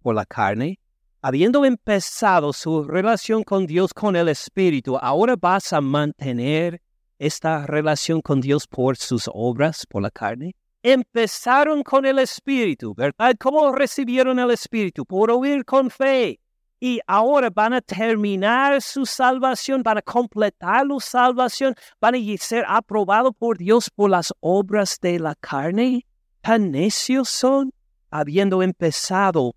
por 0.00 0.14
la 0.14 0.24
carne. 0.24 0.78
Habiendo 1.22 1.64
empezado 1.64 2.52
su 2.52 2.84
relación 2.84 3.42
con 3.42 3.66
Dios 3.66 3.94
con 3.94 4.14
el 4.14 4.28
Espíritu, 4.28 4.96
ahora 5.00 5.36
vas 5.36 5.72
a 5.72 5.80
mantener 5.80 6.82
esta 7.18 7.66
relación 7.66 8.20
con 8.20 8.40
Dios 8.40 8.66
por 8.66 8.96
sus 8.96 9.28
obras, 9.32 9.86
por 9.88 10.02
la 10.02 10.10
carne. 10.10 10.54
Empezaron 10.82 11.82
con 11.82 12.04
el 12.04 12.18
Espíritu, 12.18 12.94
¿verdad? 12.94 13.34
¿Cómo 13.40 13.72
recibieron 13.72 14.38
el 14.38 14.50
Espíritu? 14.50 15.06
Por 15.06 15.30
oír 15.30 15.64
con 15.64 15.88
fe 15.88 16.38
y 16.84 17.00
ahora 17.06 17.48
van 17.48 17.72
a 17.72 17.80
terminar 17.80 18.82
su 18.82 19.06
salvación, 19.06 19.82
van 19.82 19.96
a 19.96 20.02
completar 20.02 20.86
su 20.86 21.00
salvación, 21.00 21.74
van 21.98 22.14
a 22.14 22.18
ser 22.38 22.62
aprobados 22.68 23.32
por 23.38 23.56
Dios 23.56 23.88
por 23.88 24.10
las 24.10 24.34
obras 24.40 24.98
de 25.00 25.18
la 25.18 25.34
carne. 25.34 26.04
Tan 26.42 26.72
necios 26.72 27.30
son, 27.30 27.72
habiendo 28.10 28.62
empezado 28.62 29.56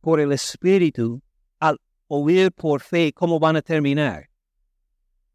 por 0.00 0.20
el 0.20 0.30
Espíritu, 0.30 1.20
al 1.58 1.80
oír 2.06 2.52
por 2.52 2.80
fe, 2.80 3.12
¿cómo 3.12 3.40
van 3.40 3.56
a 3.56 3.62
terminar? 3.62 4.30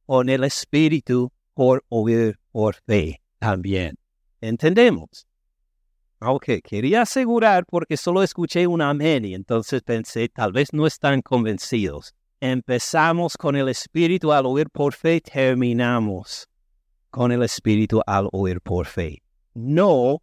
Con 0.06 0.30
el 0.30 0.46
Espíritu 0.46 1.30
por 1.54 1.84
oír 1.90 2.40
por 2.54 2.76
fe 2.76 3.20
también. 3.40 3.98
¿Entendemos? 4.40 5.28
Ok, 6.26 6.46
quería 6.64 7.02
asegurar 7.02 7.66
porque 7.66 7.98
solo 7.98 8.24
escuché 8.24 8.66
un 8.66 8.82
amén 8.82 9.26
y 9.26 9.34
entonces 9.34 9.82
pensé, 9.82 10.30
tal 10.30 10.54
vez 10.54 10.72
no 10.72 10.88
están 10.88 11.22
convencidos. 11.22 12.16
Empezamos 12.40 13.36
con 13.36 13.58
el 13.58 13.68
Espíritu 13.68 14.32
al 14.32 14.46
oír 14.46 14.70
por 14.70 14.94
fe, 14.94 15.20
terminamos 15.20 16.48
con 17.10 17.34
el 17.34 17.44
Espíritu 17.44 18.02
al 18.08 18.30
oír 18.32 18.62
por 18.62 18.86
fe. 18.86 19.22
No 19.54 20.22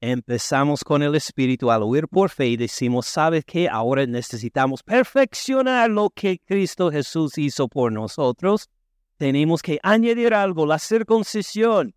empezamos 0.00 0.82
con 0.82 1.00
el 1.00 1.14
Espíritu 1.14 1.70
al 1.70 1.84
oír 1.84 2.08
por 2.08 2.30
fe 2.30 2.48
y 2.48 2.56
decimos, 2.56 3.06
¿sabes 3.06 3.44
qué? 3.44 3.68
Ahora 3.68 4.04
necesitamos 4.06 4.82
perfeccionar 4.82 5.90
lo 5.90 6.10
que 6.10 6.40
Cristo 6.44 6.90
Jesús 6.90 7.38
hizo 7.38 7.68
por 7.68 7.92
nosotros. 7.92 8.68
Tenemos 9.16 9.62
que 9.62 9.78
añadir 9.84 10.34
algo, 10.34 10.66
la 10.66 10.80
circuncisión 10.80 11.94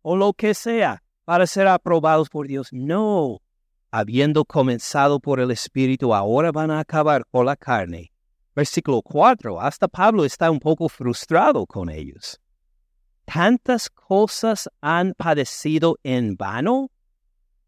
o 0.00 0.16
lo 0.16 0.32
que 0.32 0.52
sea 0.52 1.00
para 1.32 1.46
ser 1.46 1.66
aprobados 1.66 2.28
por 2.28 2.46
Dios. 2.46 2.68
No, 2.72 3.40
habiendo 3.90 4.44
comenzado 4.44 5.18
por 5.18 5.40
el 5.40 5.50
Espíritu, 5.50 6.14
ahora 6.14 6.52
van 6.52 6.70
a 6.70 6.78
acabar 6.78 7.24
por 7.30 7.46
la 7.46 7.56
carne. 7.56 8.12
Versículo 8.54 9.00
4, 9.00 9.58
hasta 9.58 9.88
Pablo 9.88 10.26
está 10.26 10.50
un 10.50 10.60
poco 10.60 10.90
frustrado 10.90 11.64
con 11.64 11.88
ellos. 11.88 12.38
¿Tantas 13.24 13.88
cosas 13.88 14.68
han 14.82 15.14
padecido 15.14 15.96
en 16.02 16.36
vano? 16.36 16.90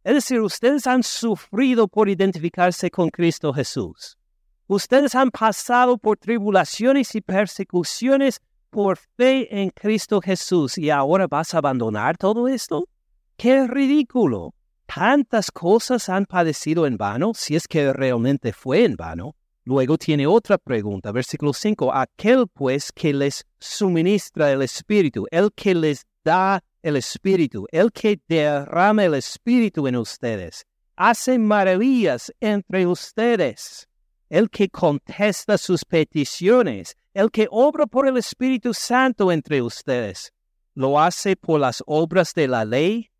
Es 0.02 0.12
decir, 0.12 0.42
ustedes 0.42 0.86
han 0.86 1.02
sufrido 1.02 1.88
por 1.88 2.10
identificarse 2.10 2.90
con 2.90 3.08
Cristo 3.08 3.50
Jesús. 3.54 4.18
Ustedes 4.66 5.14
han 5.14 5.30
pasado 5.30 5.96
por 5.96 6.18
tribulaciones 6.18 7.14
y 7.14 7.22
persecuciones 7.22 8.42
por 8.68 8.98
fe 8.98 9.62
en 9.62 9.70
Cristo 9.70 10.20
Jesús 10.20 10.76
y 10.76 10.90
ahora 10.90 11.26
vas 11.26 11.54
a 11.54 11.58
abandonar 11.58 12.18
todo 12.18 12.46
esto? 12.46 12.86
¡Qué 13.36 13.66
ridículo! 13.66 14.54
Tantas 14.86 15.50
cosas 15.50 16.08
han 16.08 16.24
padecido 16.24 16.86
en 16.86 16.96
vano, 16.96 17.32
si 17.34 17.56
es 17.56 17.66
que 17.66 17.92
realmente 17.92 18.52
fue 18.52 18.84
en 18.84 18.96
vano. 18.96 19.34
Luego 19.64 19.98
tiene 19.98 20.26
otra 20.26 20.58
pregunta, 20.58 21.10
versículo 21.10 21.52
5. 21.52 21.92
Aquel 21.92 22.46
pues 22.52 22.92
que 22.92 23.12
les 23.12 23.44
suministra 23.58 24.52
el 24.52 24.62
Espíritu, 24.62 25.26
el 25.30 25.50
que 25.52 25.74
les 25.74 26.06
da 26.22 26.62
el 26.82 26.96
Espíritu, 26.96 27.66
el 27.72 27.90
que 27.90 28.20
derrama 28.28 29.04
el 29.04 29.14
Espíritu 29.14 29.86
en 29.88 29.96
ustedes, 29.96 30.64
hace 30.96 31.38
maravillas 31.38 32.32
entre 32.40 32.86
ustedes, 32.86 33.88
el 34.28 34.50
que 34.50 34.68
contesta 34.68 35.58
sus 35.58 35.84
peticiones, 35.84 36.96
el 37.14 37.30
que 37.30 37.48
obra 37.50 37.86
por 37.86 38.06
el 38.06 38.18
Espíritu 38.18 38.74
Santo 38.74 39.32
entre 39.32 39.62
ustedes, 39.62 40.32
¿lo 40.74 41.00
hace 41.00 41.36
por 41.36 41.58
las 41.58 41.82
obras 41.86 42.34
de 42.34 42.48
la 42.48 42.64
ley 42.64 43.10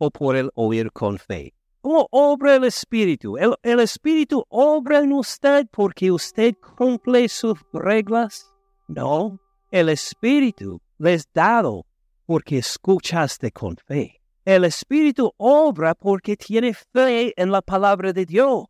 o 0.00 0.10
por 0.10 0.34
el 0.34 0.50
oír 0.54 0.90
con 0.92 1.18
fe. 1.18 1.54
¿Cómo 1.82 2.08
obra 2.10 2.56
el 2.56 2.64
Espíritu? 2.64 3.36
El, 3.36 3.54
el, 3.62 3.80
Espíritu 3.80 4.44
obra 4.48 4.98
en 5.00 5.12
usted 5.12 5.66
porque 5.70 6.10
usted 6.10 6.54
cumple 6.76 7.28
sus 7.28 7.58
reglas. 7.72 8.50
No, 8.88 9.38
el 9.70 9.90
Espíritu 9.90 10.80
les 10.98 11.28
dado 11.32 11.86
porque 12.26 12.58
escuchaste 12.58 13.52
con 13.52 13.76
fe. 13.76 14.20
El 14.44 14.64
Espíritu 14.64 15.32
obra 15.36 15.94
porque 15.94 16.36
tiene 16.36 16.72
fe 16.72 17.34
en 17.36 17.50
la 17.50 17.60
palabra 17.60 18.12
de 18.12 18.24
Dios. 18.24 18.64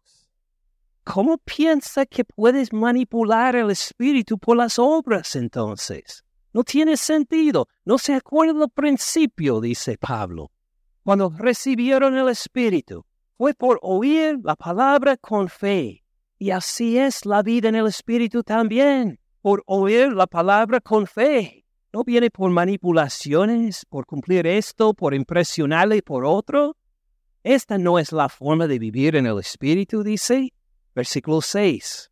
¿Cómo 1.05 1.39
piensa 1.39 2.07
que 2.07 2.25
puedes 2.25 2.73
manipular 2.73 3.55
el 3.55 3.71
Espíritu 3.71 4.37
por 4.37 4.57
las 4.57 4.79
obras 4.81 5.37
entonces? 5.37 6.25
No 6.53 6.65
tiene 6.65 6.97
sentido. 6.97 7.69
No 7.85 7.99
se 7.99 8.15
acuerda 8.15 8.65
el 8.65 8.71
principio, 8.71 9.61
dice 9.61 9.97
Pablo 9.97 10.51
cuando 11.03 11.31
recibieron 11.31 12.17
el 12.17 12.29
Espíritu, 12.29 13.05
fue 13.37 13.55
por 13.55 13.79
oír 13.83 14.39
la 14.43 14.55
palabra 14.55 15.17
con 15.17 15.49
fe. 15.49 16.05
Y 16.39 16.51
así 16.51 16.99
es 16.99 17.25
la 17.27 17.43
vida 17.43 17.69
en 17.69 17.75
el 17.75 17.87
Espíritu 17.87 18.43
también, 18.43 19.19
por 19.41 19.63
oír 19.67 20.13
la 20.13 20.27
palabra 20.27 20.81
con 20.81 21.07
fe. 21.07 21.65
No 21.93 22.05
viene 22.05 22.31
por 22.31 22.51
manipulaciones, 22.51 23.85
por 23.87 24.07
cumplir 24.07 24.47
esto, 24.47 24.95
por 24.95 25.15
impresionarle 25.15 26.03
por 26.03 26.25
otro. 26.25 26.77
Esta 27.43 27.79
no 27.79 27.99
es 27.99 28.13
la 28.13 28.29
forma 28.29 28.67
de 28.67 28.79
vivir 28.79 29.17
en 29.17 29.27
el 29.27 29.39
Espíritu, 29.39 30.03
dice. 30.03 30.53
Versículo 30.95 31.41
6. 31.41 32.11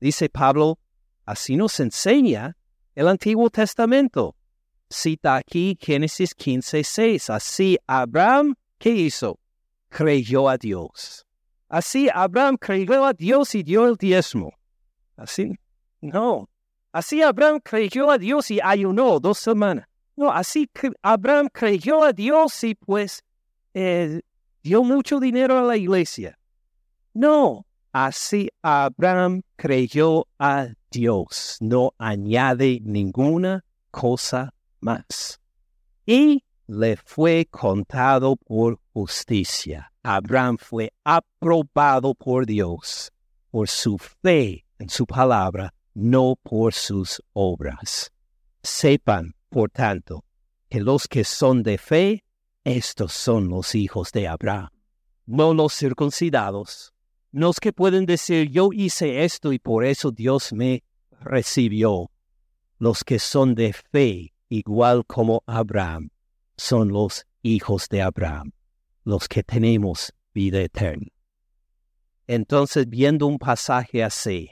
Dice 0.00 0.28
Pablo, 0.30 0.78
así 1.26 1.56
nos 1.56 1.78
enseña 1.80 2.56
el 2.94 3.08
Antiguo 3.08 3.50
Testamento 3.50 4.36
cita 4.90 5.36
aquí 5.36 5.78
Génesis 5.80 6.34
15, 6.34 6.84
6. 6.84 7.30
Así 7.30 7.78
Abraham, 7.86 8.56
¿qué 8.78 8.90
hizo? 8.90 9.38
Creyó 9.88 10.48
a 10.48 10.58
Dios. 10.58 11.24
Así 11.68 12.08
Abraham 12.12 12.56
creyó 12.58 13.04
a 13.04 13.12
Dios 13.12 13.54
y 13.54 13.62
dio 13.62 13.86
el 13.86 13.96
diezmo. 13.96 14.52
Así, 15.16 15.58
no. 16.00 16.48
Así 16.92 17.22
Abraham 17.22 17.60
creyó 17.62 18.10
a 18.10 18.18
Dios 18.18 18.50
y 18.50 18.60
ayunó 18.60 19.20
dos 19.20 19.38
semanas. 19.38 19.86
No, 20.16 20.30
así 20.32 20.68
Abraham 21.02 21.48
creyó 21.52 22.02
a 22.02 22.12
Dios 22.12 22.62
y 22.64 22.74
pues 22.74 23.22
eh, 23.72 24.20
dio 24.62 24.82
mucho 24.82 25.20
dinero 25.20 25.58
a 25.58 25.62
la 25.62 25.76
iglesia. 25.76 26.38
No, 27.14 27.64
así 27.92 28.50
Abraham 28.60 29.42
creyó 29.56 30.26
a 30.38 30.68
Dios. 30.90 31.56
No 31.60 31.94
añade 31.96 32.80
ninguna 32.82 33.64
cosa 33.90 34.52
más. 34.80 35.40
Y 36.06 36.44
le 36.66 36.96
fue 36.96 37.46
contado 37.50 38.36
por 38.36 38.80
justicia. 38.92 39.92
Abraham 40.02 40.56
fue 40.58 40.92
aprobado 41.04 42.14
por 42.14 42.46
Dios 42.46 43.12
por 43.50 43.68
su 43.68 43.98
fe 43.98 44.64
en 44.78 44.88
su 44.88 45.06
palabra, 45.06 45.74
no 45.94 46.36
por 46.42 46.72
sus 46.72 47.22
obras. 47.32 48.10
Sepan, 48.62 49.34
por 49.48 49.70
tanto, 49.70 50.24
que 50.68 50.80
los 50.80 51.08
que 51.08 51.24
son 51.24 51.62
de 51.62 51.78
fe, 51.78 52.24
estos 52.64 53.12
son 53.12 53.48
los 53.48 53.74
hijos 53.74 54.12
de 54.12 54.28
Abraham, 54.28 54.70
no 55.26 55.52
los 55.54 55.74
circuncidados, 55.74 56.92
los 57.32 57.60
que 57.60 57.72
pueden 57.72 58.06
decir 58.06 58.50
yo 58.50 58.70
hice 58.72 59.24
esto 59.24 59.52
y 59.52 59.58
por 59.58 59.84
eso 59.84 60.10
Dios 60.10 60.52
me 60.52 60.82
recibió. 61.20 62.10
Los 62.78 63.04
que 63.04 63.18
son 63.18 63.54
de 63.54 63.72
fe, 63.72 64.32
igual 64.50 65.06
como 65.06 65.42
Abraham, 65.46 66.10
son 66.56 66.88
los 66.88 67.24
hijos 67.40 67.88
de 67.88 68.02
Abraham, 68.02 68.52
los 69.04 69.26
que 69.28 69.42
tenemos 69.42 70.12
vida 70.34 70.60
eterna. 70.60 71.06
Entonces, 72.26 72.88
viendo 72.88 73.26
un 73.26 73.38
pasaje 73.38 74.04
así, 74.04 74.50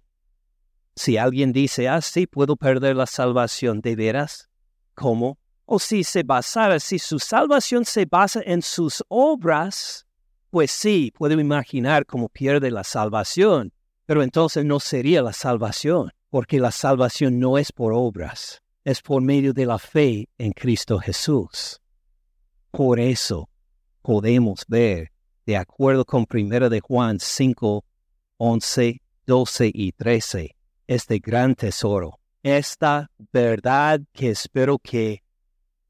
si 0.97 1.17
alguien 1.17 1.53
dice, 1.53 1.89
ah, 1.89 2.01
sí, 2.01 2.27
puedo 2.27 2.57
perder 2.57 2.97
la 2.97 3.07
salvación, 3.07 3.81
¿de 3.81 3.95
veras? 3.95 4.49
¿Cómo? 4.95 5.39
O 5.65 5.79
si 5.79 6.03
se 6.03 6.23
basara, 6.23 6.81
si 6.81 6.99
su 6.99 7.19
salvación 7.19 7.85
se 7.85 8.07
basa 8.07 8.41
en 8.45 8.63
sus 8.63 9.05
obras, 9.09 10.07
pues 10.51 10.71
sí, 10.71 11.13
puedo 11.15 11.39
imaginar 11.39 12.07
cómo 12.07 12.29
pierde 12.29 12.71
la 12.71 12.85
salvación, 12.85 13.73
pero 14.07 14.23
entonces 14.23 14.65
no 14.65 14.81
sería 14.81 15.23
la 15.23 15.33
salvación, 15.33 16.11
porque 16.31 16.59
la 16.59 16.73
salvación 16.73 17.39
no 17.39 17.59
es 17.59 17.71
por 17.71 17.93
obras, 17.93 18.63
es 18.89 19.03
por 19.03 19.21
medio 19.21 19.53
de 19.53 19.67
la 19.67 19.79
fe 19.79 20.31
en 20.39 20.53
Cristo 20.53 20.99
Jesús. 20.99 21.79
Por 22.71 22.99
eso 22.99 23.51
podemos 24.01 24.65
ver, 24.67 25.13
de 25.45 25.59
acuerdo 25.59 26.07
con 26.07 26.25
1 26.27 26.71
de 26.71 26.81
Juan 26.81 27.19
5, 27.21 27.85
11, 28.39 29.03
12 29.27 29.71
y 29.75 29.93
13, 29.93 30.57
este 30.87 31.19
gran 31.19 31.55
tesoro, 31.55 32.19
esta 32.43 33.11
verdad 33.31 34.01
que 34.15 34.31
espero 34.31 34.79
que 34.79 35.23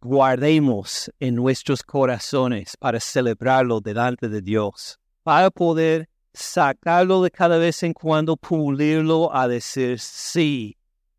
guardemos 0.00 1.08
en 1.20 1.36
nuestros 1.36 1.84
corazones 1.84 2.76
para 2.76 2.98
celebrarlo 2.98 3.80
delante 3.80 4.28
de 4.28 4.42
Dios, 4.42 4.98
para 5.22 5.52
poder 5.52 6.08
sacarlo 6.32 7.22
de 7.22 7.30
cada 7.30 7.58
vez 7.58 7.80
en 7.84 7.92
cuando, 7.92 8.36
pulirlo 8.36 9.32
a 9.32 9.46
decir, 9.46 10.00
sí, 10.00 10.77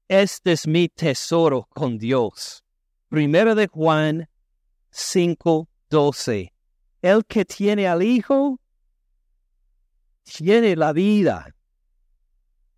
este 0.10 0.54
es 0.54 0.68
mi 0.68 0.90
tesoro 0.90 1.68
con 1.70 2.00
Dios. 2.00 2.64
Primero 3.10 3.54
de 3.54 3.68
Juan 3.68 4.28
5:12. 4.92 6.52
El 7.02 7.26
que 7.26 7.46
tiene 7.46 7.88
al 7.88 8.02
Hijo, 8.02 8.60
tiene 10.24 10.76
la 10.76 10.94
vida. 10.94 11.56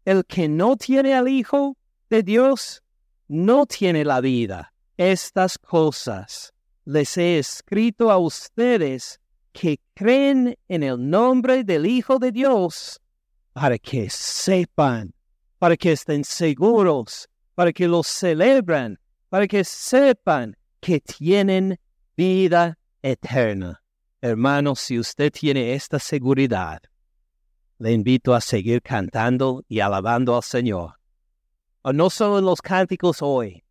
El 0.06 0.26
que 0.26 0.48
no 0.48 0.76
tiene 0.76 1.16
al 1.16 1.28
Hijo 1.30 1.78
de 2.10 2.22
Dios, 2.22 2.84
no 3.28 3.66
tiene 3.66 4.04
la 4.04 4.20
vida. 4.20 4.74
Estas 4.98 5.58
cosas 5.58 6.54
les 6.84 7.18
he 7.18 7.40
escrito 7.40 8.12
a 8.12 8.18
ustedes 8.18 9.20
que 9.54 9.80
creen 9.94 10.58
en 10.68 10.84
el 10.84 11.10
nombre 11.10 11.64
del 11.64 11.86
Hijo 11.86 12.20
de 12.20 12.32
Dios, 12.32 13.00
para 13.54 13.78
que 13.78 14.10
sepan, 14.10 15.14
para 15.62 15.78
que 15.78 15.91
estén 15.91 16.24
seguros, 16.24 17.30
para 17.53 17.72
que 17.72 17.88
lo 17.88 18.01
celebren, 18.01 18.97
para 19.30 19.47
que 19.47 19.64
sepan 19.64 20.57
que 20.80 20.99
tienen 20.99 21.78
vida 22.18 22.80
eterna. 23.03 23.80
Hermano, 24.22 24.76
si 24.76 24.97
usted 24.97 25.32
tiene 25.32 25.76
esta 25.76 25.99
seguridad, 25.99 26.82
le 27.78 27.91
invito 27.91 28.34
a 28.34 28.41
seguir 28.41 28.82
cantando 28.82 29.64
y 29.68 29.82
alabando 29.82 30.36
al 30.36 30.41
Señor. 30.41 30.95
no 31.84 32.09
solo 32.09 32.39
en 32.39 32.45
los 32.45 32.59
cánticos 32.59 33.22
hoy, 33.22 33.64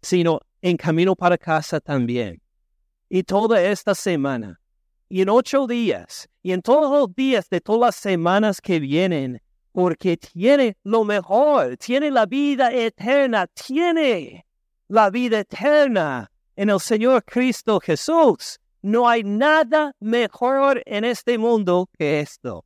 sino 0.00 0.40
en 0.62 0.78
camino 0.78 1.14
para 1.14 1.36
casa 1.36 1.78
también. 1.78 2.40
Y 3.10 3.22
toda 3.22 3.60
esta 3.60 3.94
semana, 3.94 4.62
y 5.10 5.20
en 5.20 5.28
ocho 5.28 5.66
días, 5.66 6.26
y 6.42 6.52
en 6.52 6.62
todos 6.62 6.90
los 6.90 7.14
días 7.14 7.50
de 7.50 7.60
todas 7.60 7.80
las 7.88 7.96
semanas 7.96 8.62
que 8.62 8.80
vienen, 8.80 9.42
porque 9.74 10.16
tiene 10.16 10.76
lo 10.84 11.02
mejor, 11.02 11.76
tiene 11.78 12.08
la 12.08 12.26
vida 12.26 12.72
eterna, 12.72 13.48
tiene 13.48 14.46
la 14.86 15.10
vida 15.10 15.40
eterna 15.40 16.30
en 16.54 16.70
el 16.70 16.78
Señor 16.78 17.24
Cristo 17.24 17.80
Jesús. 17.80 18.60
No 18.82 19.08
hay 19.08 19.24
nada 19.24 19.92
mejor 19.98 20.80
en 20.86 21.02
este 21.02 21.38
mundo 21.38 21.90
que 21.98 22.20
esto. 22.20 22.64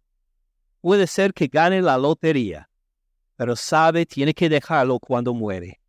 Puede 0.82 1.06
ser 1.06 1.32
que 1.32 1.46
gane 1.46 1.80
la 1.80 1.96
lotería, 1.96 2.68
pero 3.36 3.56
sabe, 3.56 4.04
tiene 4.04 4.34
que 4.34 4.50
dejarlo 4.50 5.00
cuando 5.00 5.32
muere. 5.32 5.80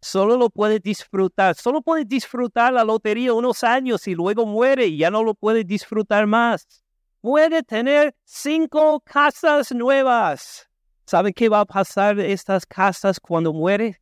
Solo 0.00 0.36
lo 0.36 0.48
puede 0.48 0.78
disfrutar, 0.78 1.56
solo 1.56 1.82
puede 1.82 2.04
disfrutar 2.04 2.72
la 2.72 2.84
lotería 2.84 3.34
unos 3.34 3.64
años 3.64 4.06
y 4.06 4.14
luego 4.14 4.46
muere 4.46 4.86
y 4.86 4.98
ya 4.98 5.10
no 5.10 5.24
lo 5.24 5.34
puede 5.34 5.64
disfrutar 5.64 6.28
más. 6.28 6.84
Puede 7.20 7.62
tener 7.62 8.14
cinco 8.24 9.00
casas 9.00 9.72
nuevas. 9.72 10.68
¿Sabe 11.04 11.32
qué 11.32 11.48
va 11.48 11.60
a 11.60 11.66
pasar 11.66 12.18
estas 12.18 12.64
casas 12.64 13.20
cuando 13.20 13.52
muere? 13.52 14.00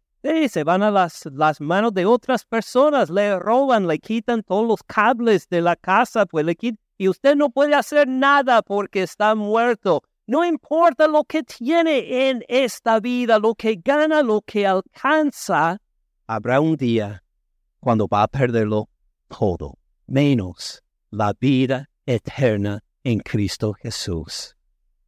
se 0.48 0.62
van 0.62 0.82
a 0.82 0.90
las, 0.90 1.24
las 1.32 1.60
manos 1.60 1.94
de 1.94 2.04
otras 2.04 2.44
personas, 2.44 3.08
le 3.08 3.38
roban, 3.38 3.86
le 3.86 3.98
quitan 3.98 4.42
todos 4.42 4.66
los 4.66 4.82
cables 4.82 5.48
de 5.48 5.62
la 5.62 5.74
casa, 5.74 6.26
pues 6.26 6.44
le 6.44 6.56
y 6.98 7.08
usted 7.08 7.36
no 7.36 7.50
puede 7.50 7.74
hacer 7.74 8.08
nada 8.08 8.60
porque 8.60 9.04
está 9.04 9.34
muerto. 9.34 10.02
No 10.26 10.44
importa 10.44 11.06
lo 11.06 11.24
que 11.24 11.42
tiene 11.42 12.28
en 12.28 12.44
esta 12.48 13.00
vida, 13.00 13.38
lo 13.38 13.54
que 13.54 13.80
gana, 13.82 14.22
lo 14.22 14.42
que 14.42 14.66
alcanza, 14.66 15.80
habrá 16.26 16.60
un 16.60 16.76
día 16.76 17.24
cuando 17.80 18.06
va 18.06 18.24
a 18.24 18.28
perderlo 18.28 18.88
todo, 19.28 19.78
menos 20.06 20.82
la 21.10 21.32
vida 21.40 21.88
eterna 22.04 22.82
en 23.10 23.20
Cristo 23.20 23.74
Jesús. 23.74 24.56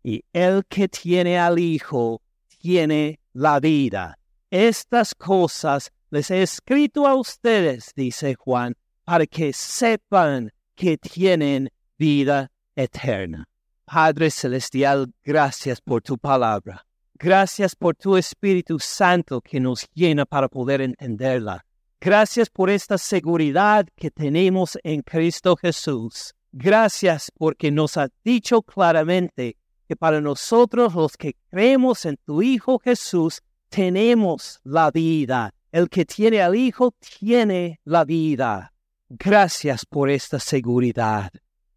Y 0.03 0.25
el 0.33 0.65
que 0.67 0.89
tiene 0.89 1.39
al 1.39 1.59
Hijo 1.59 2.23
tiene 2.61 3.21
la 3.33 3.61
vida 3.61 4.17
estas 4.51 5.15
cosas 5.15 5.93
les 6.11 6.29
he 6.31 6.43
escrito 6.43 7.07
a 7.07 7.15
ustedes, 7.15 7.93
dice 7.95 8.35
Juan, 8.35 8.75
para 9.05 9.25
que 9.25 9.53
sepan 9.53 10.51
que 10.75 10.99
tienen 10.99 11.71
vida 11.97 12.51
eterna. 12.75 13.49
Padre 13.85 14.31
Celestial, 14.31 15.13
gracias 15.23 15.81
por 15.81 16.03
tu 16.03 16.19
palabra. 16.19 16.85
Gracias 17.15 17.77
por 17.77 17.95
tu 17.95 18.17
Espíritu 18.17 18.81
Santo 18.81 19.41
que 19.41 19.61
nos 19.61 19.87
llena 19.95 20.27
para 20.27 20.49
poder 20.49 20.81
entenderla. 20.81 21.65
Gracias 22.01 22.51
por 22.51 22.71
esta 22.71 22.99
seguridad 22.99 23.87
que 23.95 24.11
tenemos 24.11 24.77
en 24.83 25.03
Cristo 25.03 25.55
Jesús. 25.55 26.35
Gracias 26.53 27.31
porque 27.39 27.71
nos 27.71 27.97
ha 27.97 28.09
dicho 28.25 28.63
claramente 28.63 29.57
que 29.87 29.95
para 29.95 30.21
nosotros 30.21 30.95
los 30.95 31.17
que 31.17 31.37
creemos 31.49 32.05
en 32.07 32.17
tu 32.25 32.43
Hijo 32.43 32.81
Jesús, 32.81 33.41
tenemos 33.69 34.61
la 34.65 34.91
vida. 34.91 35.55
El 35.71 35.89
que 35.89 36.05
tiene 36.05 36.43
al 36.43 36.57
Hijo 36.57 36.93
tiene 37.19 37.81
la 37.85 38.05
vida. 38.05 38.73
Gracias 39.09 39.87
por 39.87 40.11
esta 40.11 40.41
seguridad 40.41 41.31